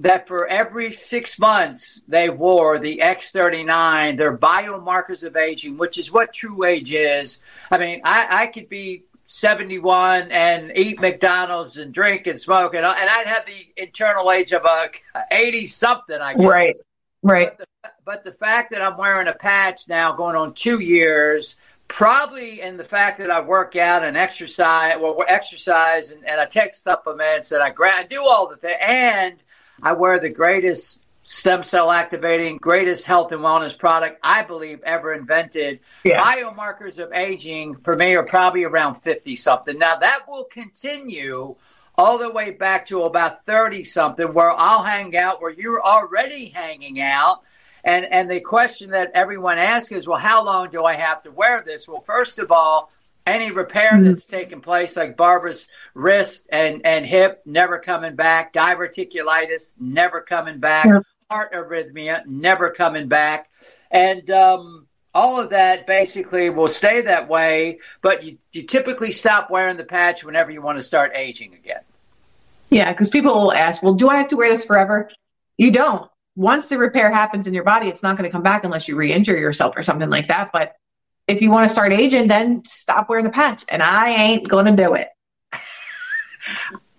that 0.00 0.26
for 0.26 0.48
every 0.48 0.92
six 0.92 1.38
months 1.38 2.00
they 2.08 2.30
wore 2.30 2.78
the 2.78 3.00
X39, 3.02 4.16
their 4.16 4.36
biomarkers 4.36 5.24
of 5.24 5.36
aging, 5.36 5.76
which 5.76 5.98
is 5.98 6.10
what 6.10 6.32
true 6.32 6.64
age 6.64 6.92
is. 6.92 7.40
I 7.70 7.78
mean, 7.78 8.00
I, 8.04 8.44
I 8.44 8.46
could 8.46 8.70
be 8.70 9.04
71 9.26 10.32
and 10.32 10.72
eat 10.74 11.02
McDonald's 11.02 11.76
and 11.76 11.92
drink 11.92 12.26
and 12.26 12.40
smoke, 12.40 12.74
and, 12.74 12.84
and 12.84 13.10
I'd 13.10 13.26
have 13.26 13.44
the 13.44 13.82
internal 13.82 14.32
age 14.32 14.52
of 14.52 14.64
uh, 14.64 14.88
a 15.14 15.22
80 15.30 15.66
something, 15.66 16.18
I 16.18 16.34
guess. 16.34 16.46
Right, 16.46 16.76
right. 17.22 17.58
But 17.58 17.58
the, 17.58 17.90
but 18.06 18.24
the 18.24 18.32
fact 18.32 18.72
that 18.72 18.80
I'm 18.80 18.96
wearing 18.96 19.28
a 19.28 19.34
patch 19.34 19.86
now 19.86 20.12
going 20.12 20.34
on 20.34 20.54
two 20.54 20.80
years, 20.80 21.60
probably 21.88 22.62
in 22.62 22.78
the 22.78 22.84
fact 22.84 23.18
that 23.18 23.30
I 23.30 23.42
work 23.42 23.76
out 23.76 24.02
and 24.02 24.16
exercise, 24.16 24.94
well, 24.98 25.22
exercise 25.28 26.10
and, 26.10 26.24
and 26.24 26.40
I 26.40 26.46
take 26.46 26.74
supplements 26.74 27.52
and 27.52 27.62
I, 27.62 27.68
gra- 27.68 27.92
I 27.92 28.06
do 28.06 28.22
all 28.22 28.48
the 28.48 28.56
things, 28.56 28.78
and– 28.80 29.36
I 29.82 29.92
wear 29.92 30.18
the 30.18 30.28
greatest 30.28 31.04
stem 31.24 31.62
cell 31.62 31.90
activating, 31.92 32.56
greatest 32.56 33.04
health 33.04 33.30
and 33.32 33.40
wellness 33.40 33.78
product 33.78 34.18
I 34.22 34.42
believe 34.42 34.80
ever 34.84 35.12
invented. 35.12 35.80
Yeah. 36.04 36.22
Biomarkers 36.22 36.98
of 36.98 37.12
aging 37.12 37.76
for 37.76 37.94
me 37.94 38.14
are 38.14 38.24
probably 38.24 38.64
around 38.64 39.00
50 39.02 39.36
something. 39.36 39.78
Now 39.78 39.96
that 39.96 40.22
will 40.28 40.44
continue 40.44 41.54
all 41.96 42.18
the 42.18 42.30
way 42.30 42.50
back 42.50 42.86
to 42.86 43.02
about 43.02 43.44
30 43.44 43.84
something 43.84 44.32
where 44.32 44.50
I'll 44.50 44.82
hang 44.82 45.16
out 45.16 45.40
where 45.40 45.52
you're 45.52 45.82
already 45.82 46.48
hanging 46.48 47.00
out. 47.00 47.42
And 47.84 48.04
and 48.06 48.30
the 48.30 48.40
question 48.40 48.90
that 48.90 49.12
everyone 49.14 49.58
asks 49.58 49.92
is, 49.92 50.06
well, 50.06 50.18
how 50.18 50.44
long 50.44 50.70
do 50.70 50.84
I 50.84 50.94
have 50.94 51.22
to 51.22 51.30
wear 51.30 51.62
this? 51.64 51.88
Well, 51.88 52.02
first 52.06 52.38
of 52.38 52.50
all, 52.50 52.90
any 53.30 53.50
repair 53.50 53.92
mm-hmm. 53.92 54.10
that's 54.10 54.24
taken 54.24 54.60
place, 54.60 54.96
like 54.96 55.16
Barbara's 55.16 55.68
wrist 55.94 56.48
and, 56.50 56.82
and 56.84 57.06
hip, 57.06 57.42
never 57.46 57.78
coming 57.78 58.16
back. 58.16 58.52
Diverticulitis, 58.52 59.72
never 59.78 60.20
coming 60.20 60.58
back. 60.58 60.86
Yeah. 60.86 61.00
Heart 61.30 61.52
arrhythmia, 61.52 62.26
never 62.26 62.70
coming 62.70 63.08
back. 63.08 63.48
And 63.90 64.28
um, 64.30 64.88
all 65.14 65.40
of 65.40 65.50
that 65.50 65.86
basically 65.86 66.50
will 66.50 66.68
stay 66.68 67.02
that 67.02 67.28
way, 67.28 67.78
but 68.02 68.24
you, 68.24 68.38
you 68.52 68.62
typically 68.64 69.12
stop 69.12 69.50
wearing 69.50 69.76
the 69.76 69.84
patch 69.84 70.24
whenever 70.24 70.50
you 70.50 70.62
want 70.62 70.78
to 70.78 70.82
start 70.82 71.12
aging 71.14 71.54
again. 71.54 71.80
Yeah, 72.70 72.92
because 72.92 73.10
people 73.10 73.34
will 73.34 73.52
ask, 73.52 73.82
well, 73.82 73.94
do 73.94 74.08
I 74.08 74.16
have 74.16 74.28
to 74.28 74.36
wear 74.36 74.48
this 74.48 74.64
forever? 74.64 75.10
You 75.56 75.72
don't. 75.72 76.08
Once 76.36 76.68
the 76.68 76.78
repair 76.78 77.10
happens 77.10 77.46
in 77.46 77.54
your 77.54 77.64
body, 77.64 77.88
it's 77.88 78.02
not 78.02 78.16
going 78.16 78.28
to 78.28 78.32
come 78.32 78.42
back 78.42 78.64
unless 78.64 78.86
you 78.86 78.96
re 78.96 79.12
injure 79.12 79.36
yourself 79.36 79.74
or 79.76 79.82
something 79.82 80.08
like 80.08 80.28
that. 80.28 80.50
But 80.52 80.76
if 81.30 81.40
you 81.40 81.50
want 81.50 81.68
to 81.68 81.72
start 81.72 81.92
aging, 81.92 82.28
then 82.28 82.64
stop 82.64 83.08
wearing 83.08 83.24
the 83.24 83.30
patch. 83.30 83.64
And 83.68 83.82
I 83.82 84.10
ain't 84.10 84.48
going 84.48 84.66
to 84.66 84.76
do 84.76 84.94
it. 84.94 85.08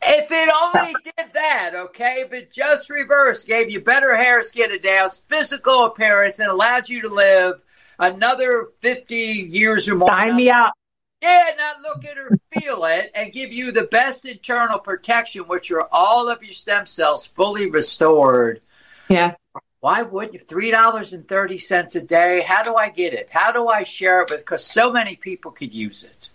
If 0.01 0.31
it 0.31 0.49
only 0.63 0.95
did 1.03 1.33
that, 1.33 1.71
okay, 1.75 2.25
but 2.29 2.51
just 2.51 2.89
reverse, 2.89 3.43
gave 3.43 3.69
you 3.69 3.81
better 3.81 4.15
hair, 4.15 4.41
skin, 4.43 4.71
and 4.71 4.81
nails, 4.81 5.23
physical 5.27 5.85
appearance, 5.85 6.39
and 6.39 6.49
allowed 6.49 6.89
you 6.89 7.01
to 7.01 7.09
live 7.09 7.61
another 7.99 8.69
50 8.79 9.15
years 9.15 9.87
or 9.87 9.95
more. 9.95 10.07
Sign 10.07 10.35
me 10.35 10.49
up. 10.49 10.73
Yeah, 11.21 11.51
not 11.55 11.81
look 11.81 12.03
at 12.03 12.17
or 12.17 12.35
feel 12.51 12.83
it, 12.85 13.11
and 13.13 13.31
give 13.31 13.53
you 13.53 13.71
the 13.71 13.83
best 13.83 14.25
internal 14.25 14.79
protection, 14.79 15.43
which 15.43 15.69
are 15.69 15.87
all 15.91 16.29
of 16.29 16.41
your 16.41 16.53
stem 16.53 16.87
cells 16.87 17.27
fully 17.27 17.69
restored. 17.69 18.61
Yeah. 19.07 19.35
Why 19.81 20.03
would 20.03 20.33
you? 20.33 20.39
Three 20.39 20.69
dollars 20.69 21.11
and 21.11 21.27
thirty 21.27 21.57
cents 21.57 21.95
a 21.95 22.01
day. 22.01 22.41
How 22.41 22.63
do 22.63 22.75
I 22.75 22.89
get 22.89 23.13
it? 23.13 23.29
How 23.31 23.51
do 23.51 23.67
I 23.67 23.81
share 23.81 24.21
it 24.21 24.29
with? 24.29 24.39
Because 24.39 24.63
so 24.63 24.91
many 24.93 25.15
people 25.15 25.51
could 25.51 25.73
use 25.73 26.03
it. 26.03 26.29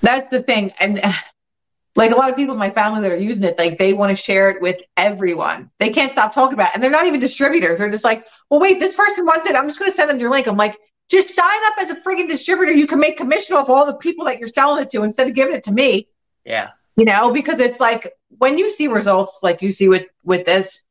That's 0.00 0.30
the 0.30 0.42
thing, 0.42 0.72
and 0.78 1.02
like 1.96 2.12
a 2.12 2.14
lot 2.14 2.30
of 2.30 2.36
people 2.36 2.54
in 2.54 2.58
my 2.58 2.70
family 2.70 3.00
that 3.02 3.10
are 3.10 3.16
using 3.16 3.42
it, 3.42 3.58
like 3.58 3.78
they 3.78 3.94
want 3.94 4.16
to 4.16 4.22
share 4.22 4.50
it 4.50 4.62
with 4.62 4.80
everyone. 4.96 5.72
They 5.80 5.90
can't 5.90 6.12
stop 6.12 6.32
talking 6.32 6.54
about 6.54 6.68
it, 6.68 6.74
and 6.74 6.82
they're 6.82 6.90
not 6.90 7.06
even 7.06 7.18
distributors. 7.18 7.80
They're 7.80 7.90
just 7.90 8.04
like, 8.04 8.26
well, 8.48 8.60
wait, 8.60 8.78
this 8.78 8.94
person 8.94 9.26
wants 9.26 9.48
it. 9.48 9.56
I'm 9.56 9.66
just 9.66 9.80
going 9.80 9.90
to 9.90 9.96
send 9.96 10.08
them 10.08 10.20
your 10.20 10.30
link. 10.30 10.46
I'm 10.46 10.56
like, 10.56 10.78
just 11.10 11.34
sign 11.34 11.58
up 11.66 11.74
as 11.80 11.90
a 11.90 11.96
freaking 11.96 12.28
distributor. 12.28 12.70
You 12.70 12.86
can 12.86 13.00
make 13.00 13.16
commission 13.16 13.56
off 13.56 13.68
all 13.68 13.86
the 13.86 13.94
people 13.94 14.24
that 14.26 14.38
you're 14.38 14.46
selling 14.46 14.80
it 14.84 14.90
to 14.90 15.02
instead 15.02 15.26
of 15.26 15.34
giving 15.34 15.56
it 15.56 15.64
to 15.64 15.72
me. 15.72 16.06
Yeah, 16.44 16.68
you 16.94 17.04
know, 17.04 17.32
because 17.32 17.58
it's 17.58 17.80
like 17.80 18.12
when 18.38 18.56
you 18.56 18.70
see 18.70 18.86
results 18.86 19.40
like 19.42 19.62
you 19.62 19.72
see 19.72 19.88
with 19.88 20.06
with 20.22 20.46
this 20.46 20.84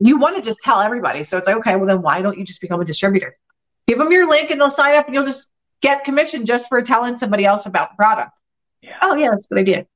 you 0.00 0.18
want 0.18 0.36
to 0.36 0.42
just 0.42 0.60
tell 0.60 0.80
everybody. 0.80 1.24
So 1.24 1.38
it's 1.38 1.46
like, 1.46 1.56
okay, 1.56 1.76
well 1.76 1.86
then 1.86 2.02
why 2.02 2.22
don't 2.22 2.36
you 2.36 2.44
just 2.44 2.60
become 2.60 2.80
a 2.80 2.84
distributor? 2.84 3.36
Give 3.86 3.98
them 3.98 4.10
your 4.10 4.28
link 4.28 4.50
and 4.50 4.60
they'll 4.60 4.70
sign 4.70 4.96
up 4.96 5.06
and 5.06 5.14
you'll 5.14 5.24
just 5.24 5.50
get 5.80 6.04
commission 6.04 6.44
just 6.44 6.68
for 6.68 6.82
telling 6.82 7.16
somebody 7.16 7.44
else 7.44 7.66
about 7.66 7.90
the 7.90 7.96
product. 7.96 8.38
Yeah. 8.82 8.96
Oh 9.02 9.14
yeah, 9.16 9.30
that's 9.30 9.46
a 9.46 9.48
good 9.48 9.58
idea. 9.58 9.86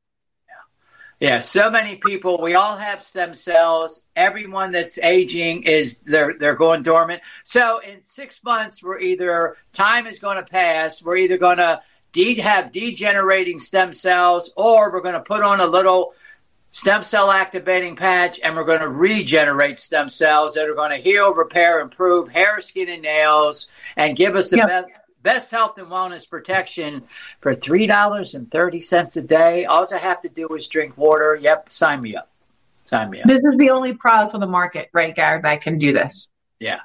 Yeah, 1.21 1.41
so 1.41 1.71
many 1.71 1.97
people. 1.97 2.39
We 2.41 2.55
all 2.55 2.79
have 2.79 3.03
stem 3.03 3.35
cells. 3.35 4.03
Everyone 4.17 4.73
that's 4.73 4.97
aging 4.97 5.65
is 5.65 5.99
they're 5.99 6.35
they're 6.39 6.55
going 6.55 6.83
dormant. 6.83 7.21
So 7.45 7.79
in 7.81 8.03
six 8.05 8.43
months, 8.43 8.83
we're 8.83 9.01
either 9.01 9.59
time 9.75 10.07
is 10.07 10.19
going 10.19 10.39
to 10.39 10.51
pass. 10.51 11.03
We're 11.03 11.19
either 11.19 11.37
going 11.37 11.59
to 11.59 11.83
de- 12.13 12.37
have 12.37 12.73
degenerating 12.73 13.61
stem 13.61 13.93
cells, 13.93 14.51
or 14.57 14.91
we're 14.91 15.03
going 15.03 15.15
to 15.15 15.21
put 15.21 15.43
on 15.43 15.61
a 15.61 15.67
little 15.67 16.15
stem 16.71 17.05
cell 17.05 17.31
activating 17.31 17.97
patch, 17.97 18.41
and 18.43 18.57
we're 18.57 18.65
going 18.65 18.81
to 18.81 18.89
regenerate 18.89 19.81
stem 19.81 20.09
cells 20.09 20.55
that 20.55 20.69
are 20.69 20.75
going 20.75 20.91
to 20.91 20.97
heal, 20.97 21.33
repair, 21.35 21.81
improve 21.81 22.29
hair, 22.29 22.61
skin, 22.61 22.89
and 22.89 23.03
nails, 23.03 23.69
and 23.97 24.17
give 24.17 24.37
us 24.37 24.51
the 24.51 24.59
yep. 24.59 24.69
best. 24.69 24.89
Best 25.23 25.51
health 25.51 25.77
and 25.77 25.89
wellness 25.89 26.27
protection 26.27 27.03
for 27.43 27.55
three 27.55 27.87
dollars 27.87 28.35
and 28.35 28.51
thirty 28.51 28.81
cents 28.81 29.19
a 29.19 29.21
day. 29.21 29.67
All 29.67 29.87
I 29.93 29.99
have 29.99 30.23
to 30.23 30.31
do 30.31 30.49
is 30.55 30.67
drink 30.67 30.97
water. 30.97 31.35
Yep, 31.39 31.71
sign 31.71 32.01
me 32.01 32.17
up. 32.17 32.31
Sign 32.87 33.11
me 33.11 33.21
up. 33.21 33.27
This 33.27 33.45
is 33.45 33.55
the 33.59 33.69
only 33.69 33.93
product 33.93 34.33
on 34.33 34.41
the 34.41 34.47
market, 34.47 34.89
right, 34.95 35.15
Garrett, 35.15 35.43
that 35.43 35.61
can 35.61 35.77
do 35.77 35.93
this. 35.93 36.33
Yeah. 36.59 36.81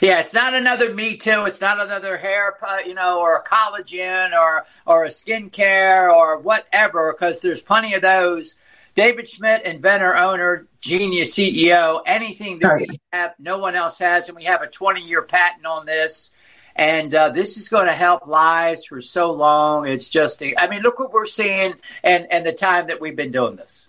Yeah, 0.00 0.20
it's 0.20 0.32
not 0.32 0.54
another 0.54 0.94
Me 0.94 1.18
Too. 1.18 1.44
It's 1.44 1.60
not 1.60 1.78
another 1.78 2.16
hair, 2.16 2.56
uh, 2.66 2.78
you 2.86 2.94
know, 2.94 3.20
or 3.20 3.36
a 3.36 3.44
collagen 3.44 4.32
or 4.32 4.64
or 4.86 5.04
a 5.04 5.08
skincare 5.08 6.10
or 6.10 6.38
whatever, 6.38 7.12
because 7.12 7.42
there's 7.42 7.60
plenty 7.60 7.92
of 7.92 8.00
those 8.00 8.56
David 8.98 9.28
Schmidt, 9.28 9.64
inventor, 9.64 10.16
owner, 10.16 10.66
genius 10.80 11.32
CEO, 11.32 12.02
anything 12.04 12.58
that 12.58 12.80
we 12.80 13.00
have, 13.12 13.32
no 13.38 13.58
one 13.58 13.76
else 13.76 14.00
has. 14.00 14.28
And 14.28 14.34
we 14.34 14.42
have 14.42 14.60
a 14.60 14.66
20 14.66 15.02
year 15.02 15.22
patent 15.22 15.64
on 15.66 15.86
this. 15.86 16.32
And 16.74 17.14
uh, 17.14 17.28
this 17.28 17.56
is 17.58 17.68
going 17.68 17.86
to 17.86 17.92
help 17.92 18.26
lives 18.26 18.84
for 18.86 19.00
so 19.00 19.30
long. 19.30 19.86
It's 19.86 20.08
just, 20.08 20.42
I 20.42 20.66
mean, 20.66 20.82
look 20.82 20.98
what 20.98 21.12
we're 21.12 21.26
seeing 21.26 21.74
and, 22.02 22.26
and 22.32 22.44
the 22.44 22.52
time 22.52 22.88
that 22.88 23.00
we've 23.00 23.14
been 23.14 23.30
doing 23.30 23.54
this. 23.54 23.86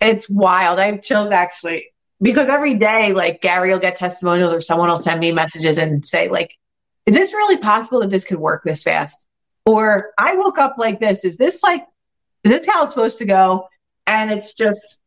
It's 0.00 0.30
wild. 0.30 0.78
I 0.78 0.86
have 0.86 1.02
chills 1.02 1.32
actually 1.32 1.88
because 2.22 2.48
every 2.48 2.74
day, 2.74 3.12
like 3.12 3.42
Gary 3.42 3.72
will 3.72 3.80
get 3.80 3.96
testimonials 3.96 4.54
or 4.54 4.60
someone 4.60 4.88
will 4.88 4.98
send 4.98 5.18
me 5.18 5.32
messages 5.32 5.78
and 5.78 6.06
say, 6.06 6.28
like, 6.28 6.52
is 7.06 7.16
this 7.16 7.32
really 7.32 7.56
possible 7.56 7.98
that 8.02 8.10
this 8.10 8.24
could 8.24 8.38
work 8.38 8.62
this 8.62 8.84
fast? 8.84 9.26
Or 9.66 10.12
I 10.16 10.36
woke 10.36 10.58
up 10.58 10.76
like 10.78 11.00
this. 11.00 11.24
Is 11.24 11.38
this 11.38 11.60
like, 11.64 11.84
is 12.44 12.52
this 12.52 12.66
how 12.66 12.84
it's 12.84 12.94
supposed 12.94 13.18
to 13.18 13.24
go? 13.24 13.66
And 14.06 14.30
it's 14.30 14.54
just 14.54 15.00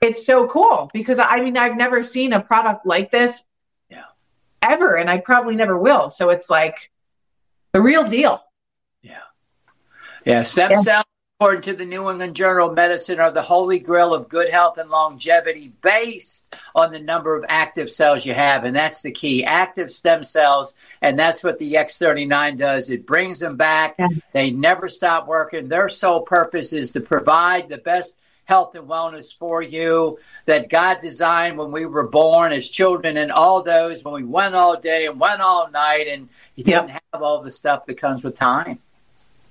it's 0.00 0.24
so 0.24 0.46
cool 0.46 0.90
because 0.92 1.18
I 1.18 1.40
mean 1.40 1.56
I've 1.56 1.76
never 1.76 2.02
seen 2.02 2.32
a 2.32 2.40
product 2.40 2.86
like 2.86 3.10
this. 3.10 3.44
Yeah. 3.90 4.04
ever, 4.62 4.96
and 4.96 5.10
I 5.10 5.18
probably 5.18 5.56
never 5.56 5.76
will. 5.76 6.10
So 6.10 6.30
it's 6.30 6.48
like 6.48 6.90
the 7.72 7.82
real 7.82 8.04
deal. 8.08 8.42
Yeah. 9.02 9.18
Yeah. 10.24 10.42
Stem 10.44 10.70
yeah. 10.70 10.80
cells, 10.80 11.04
according 11.38 11.62
to 11.62 11.74
the 11.74 11.84
New 11.84 12.08
England 12.08 12.34
Journal 12.34 12.70
of 12.70 12.76
Medicine, 12.76 13.20
are 13.20 13.30
the 13.30 13.42
holy 13.42 13.78
grail 13.78 14.14
of 14.14 14.28
good 14.28 14.48
health 14.48 14.78
and 14.78 14.90
longevity 14.90 15.72
based 15.82 16.56
on 16.74 16.92
the 16.92 17.00
number 17.00 17.36
of 17.36 17.44
active 17.48 17.90
cells 17.90 18.24
you 18.24 18.32
have. 18.32 18.64
And 18.64 18.74
that's 18.74 19.02
the 19.02 19.12
key 19.12 19.44
active 19.44 19.92
stem 19.92 20.24
cells. 20.24 20.74
And 21.02 21.18
that's 21.18 21.44
what 21.44 21.58
the 21.58 21.74
X39 21.74 22.58
does. 22.58 22.88
It 22.88 23.06
brings 23.06 23.40
them 23.40 23.56
back. 23.56 23.96
Yeah. 23.98 24.08
They 24.32 24.50
never 24.50 24.88
stop 24.88 25.26
working. 25.26 25.68
Their 25.68 25.90
sole 25.90 26.22
purpose 26.22 26.72
is 26.72 26.92
to 26.92 27.00
provide 27.00 27.68
the 27.68 27.78
best 27.78 28.18
health 28.50 28.74
and 28.74 28.88
wellness 28.88 29.32
for 29.32 29.62
you 29.62 30.18
that 30.46 30.68
God 30.68 30.98
designed 31.00 31.56
when 31.56 31.70
we 31.70 31.86
were 31.86 32.08
born 32.08 32.52
as 32.52 32.68
children 32.68 33.16
and 33.16 33.30
all 33.30 33.62
those 33.62 34.02
when 34.04 34.12
we 34.12 34.24
went 34.24 34.56
all 34.56 34.76
day 34.76 35.06
and 35.06 35.20
went 35.20 35.40
all 35.40 35.70
night 35.70 36.08
and 36.08 36.28
you 36.56 36.64
didn't 36.64 36.88
have 36.88 37.22
all 37.22 37.42
the 37.42 37.50
stuff 37.52 37.86
that 37.86 37.96
comes 37.96 38.24
with 38.24 38.34
time. 38.34 38.80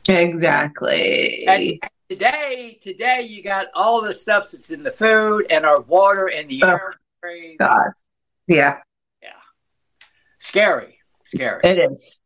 Exactly. 0.10 1.48
And 1.48 1.80
today, 2.10 2.78
today 2.82 3.22
you 3.22 3.42
got 3.42 3.68
all 3.74 4.02
the 4.02 4.14
stuff 4.14 4.52
that's 4.52 4.70
in 4.70 4.84
the 4.84 4.92
food 4.92 5.48
and 5.50 5.66
our 5.66 5.80
water 5.80 6.26
and 6.26 6.50
the 6.50 6.62
oh, 6.64 6.68
air. 6.68 7.56
God. 7.58 7.92
Yeah. 8.48 8.80
Yeah. 9.24 9.30
Scary. 10.40 11.00
Scary. 11.28 11.62
It 11.64 11.80
is. 11.90 12.20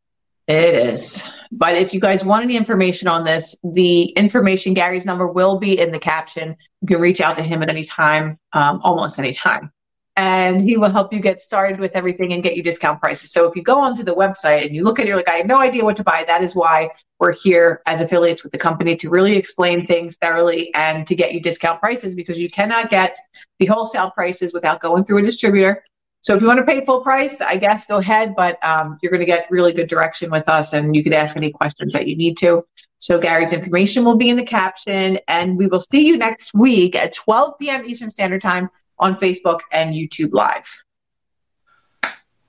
It 0.48 0.76
is. 0.76 1.34
But 1.52 1.78
if 1.78 1.94
you 1.94 2.02
guys 2.02 2.24
want 2.24 2.44
any 2.44 2.58
information 2.58 3.08
on 3.08 3.24
this, 3.24 3.56
the 3.64 4.06
information, 4.06 4.74
Gary's 4.74 5.06
number 5.06 5.28
will 5.28 5.58
be 5.58 5.80
in 5.80 5.91
the 5.91 6.00
caption. 6.00 6.58
You 6.82 6.88
can 6.88 7.00
reach 7.00 7.22
out 7.22 7.38
to 7.38 7.44
him 7.44 7.64
at 7.64 7.70
any 7.70 7.86
time, 7.86 8.38
um, 8.52 8.82
almost 8.84 9.20
any 9.20 9.34
time. 9.34 9.72
And 10.16 10.62
he 10.62 10.78
will 10.78 10.91
help 10.91 11.12
you 11.12 11.20
get 11.20 11.41
started 11.41 11.80
with 11.80 11.96
everything 11.96 12.34
and 12.34 12.44
get 12.44 12.56
you 12.56 12.62
discount 12.62 13.00
prices. 13.00 13.32
So 13.32 13.48
if 13.48 13.56
you 13.56 13.64
go 13.64 13.80
onto 13.80 14.04
the 14.04 14.14
website 14.14 14.66
and 14.66 14.76
you 14.76 14.84
look 14.84 15.00
at 15.00 15.06
it, 15.06 15.08
you're 15.08 15.18
like, 15.18 15.30
I 15.30 15.38
have 15.38 15.48
no 15.48 15.58
idea 15.58 15.84
what 15.84 15.96
to 15.98 16.04
buy. 16.04 16.24
That 16.28 16.44
is 16.44 16.54
why 16.54 16.89
we're 17.20 17.32
here 17.32 17.82
as 17.88 18.02
affiliates 18.02 18.44
with 18.44 18.52
the 18.52 18.60
company 18.60 18.96
to 18.98 19.10
really 19.10 19.36
explain 19.36 19.84
things 19.84 20.18
thoroughly 20.18 20.74
and 20.76 21.08
to 21.08 21.16
get 21.16 21.34
you 21.34 21.39
discount 21.39 21.80
prices 21.80 22.14
because 22.14 22.39
you 22.39 22.50
cannot 22.50 22.91
get 22.91 23.18
the 23.58 23.66
wholesale 23.66 24.12
prices 24.12 24.54
without 24.54 24.82
going 24.82 25.04
through 25.04 25.20
a 25.20 25.24
distributor. 25.24 25.84
So 26.24 26.34
if 26.34 26.42
you 26.42 26.48
want 26.48 26.60
to 26.60 26.66
pay 26.66 26.84
full 26.86 27.02
price, 27.02 27.42
I 27.42 27.58
guess 27.58 27.86
go 27.86 27.98
ahead, 27.98 28.34
but 28.34 28.58
um, 28.64 28.98
you're 29.02 29.12
going 29.12 29.20
to 29.20 29.26
get 29.26 29.46
really 29.52 29.74
good 29.74 29.90
direction 29.90 30.32
with 30.32 30.48
us 30.48 30.72
and 30.72 30.96
you 30.96 31.04
could 31.04 31.12
ask 31.12 31.36
any 31.36 31.52
questions 31.52 31.92
that 31.94 32.08
you 32.08 32.16
need 32.16 32.38
to. 32.38 32.64
So 33.00 33.20
Gary's 33.20 33.52
information 33.52 34.06
will 34.06 34.16
be 34.16 34.30
in 34.30 34.38
the 34.38 34.46
caption 34.46 35.20
and 35.28 35.58
we 35.58 35.68
will 35.68 35.82
see 35.82 36.08
you 36.08 36.16
next 36.16 36.54
week 36.54 36.96
at 36.96 37.14
12 37.14 37.60
p.m. 37.60 37.86
Eastern 37.86 38.10
Standard 38.10 38.42
Time 38.42 38.70
on 38.98 39.18
Facebook 39.18 39.60
and 39.74 39.94
YouTube 39.94 40.30
Live. 40.32 40.66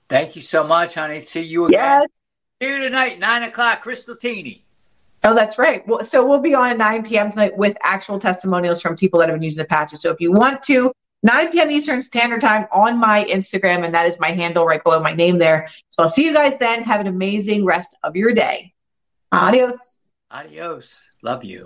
Thank 0.07 0.37
you 0.37 0.41
so 0.41 0.65
much, 0.65 0.95
honey. 0.95 1.21
See 1.23 1.43
you 1.43 1.65
again. 1.65 1.77
Yes. 2.01 2.09
See 2.61 2.69
you 2.69 2.79
tonight, 2.79 3.19
9 3.19 3.43
o'clock, 3.43 3.81
Crystal 3.81 4.15
Teeny. 4.15 4.63
Oh, 5.25 5.35
that's 5.35 5.57
right. 5.57 5.85
Well, 5.85 6.05
So 6.05 6.25
we'll 6.25 6.39
be 6.39 6.55
on 6.55 6.69
at 6.69 6.77
9 6.77 7.03
p.m. 7.03 7.29
tonight 7.29 7.57
with 7.57 7.75
actual 7.83 8.19
testimonials 8.19 8.81
from 8.81 8.95
people 8.95 9.19
that 9.19 9.27
have 9.27 9.35
been 9.35 9.43
using 9.43 9.61
the 9.61 9.67
patches. 9.67 9.99
So 9.99 10.11
if 10.11 10.21
you 10.21 10.31
want 10.31 10.63
to 10.63 10.93
9 11.25 11.51
p.m. 11.51 11.71
Eastern 11.71 12.03
Standard 12.03 12.39
Time 12.39 12.67
on 12.71 12.99
my 12.99 13.25
Instagram, 13.25 13.83
and 13.83 13.95
that 13.95 14.05
is 14.05 14.19
my 14.19 14.29
handle 14.29 14.63
right 14.63 14.83
below 14.83 14.99
my 14.99 15.11
name 15.11 15.39
there. 15.39 15.67
So 15.89 16.03
I'll 16.03 16.09
see 16.09 16.23
you 16.23 16.31
guys 16.31 16.53
then. 16.59 16.83
Have 16.83 17.01
an 17.01 17.07
amazing 17.07 17.65
rest 17.65 17.95
of 18.03 18.15
your 18.15 18.31
day. 18.31 18.73
Adios. 19.31 20.11
Adios. 20.29 21.09
Love 21.23 21.43
you. 21.43 21.65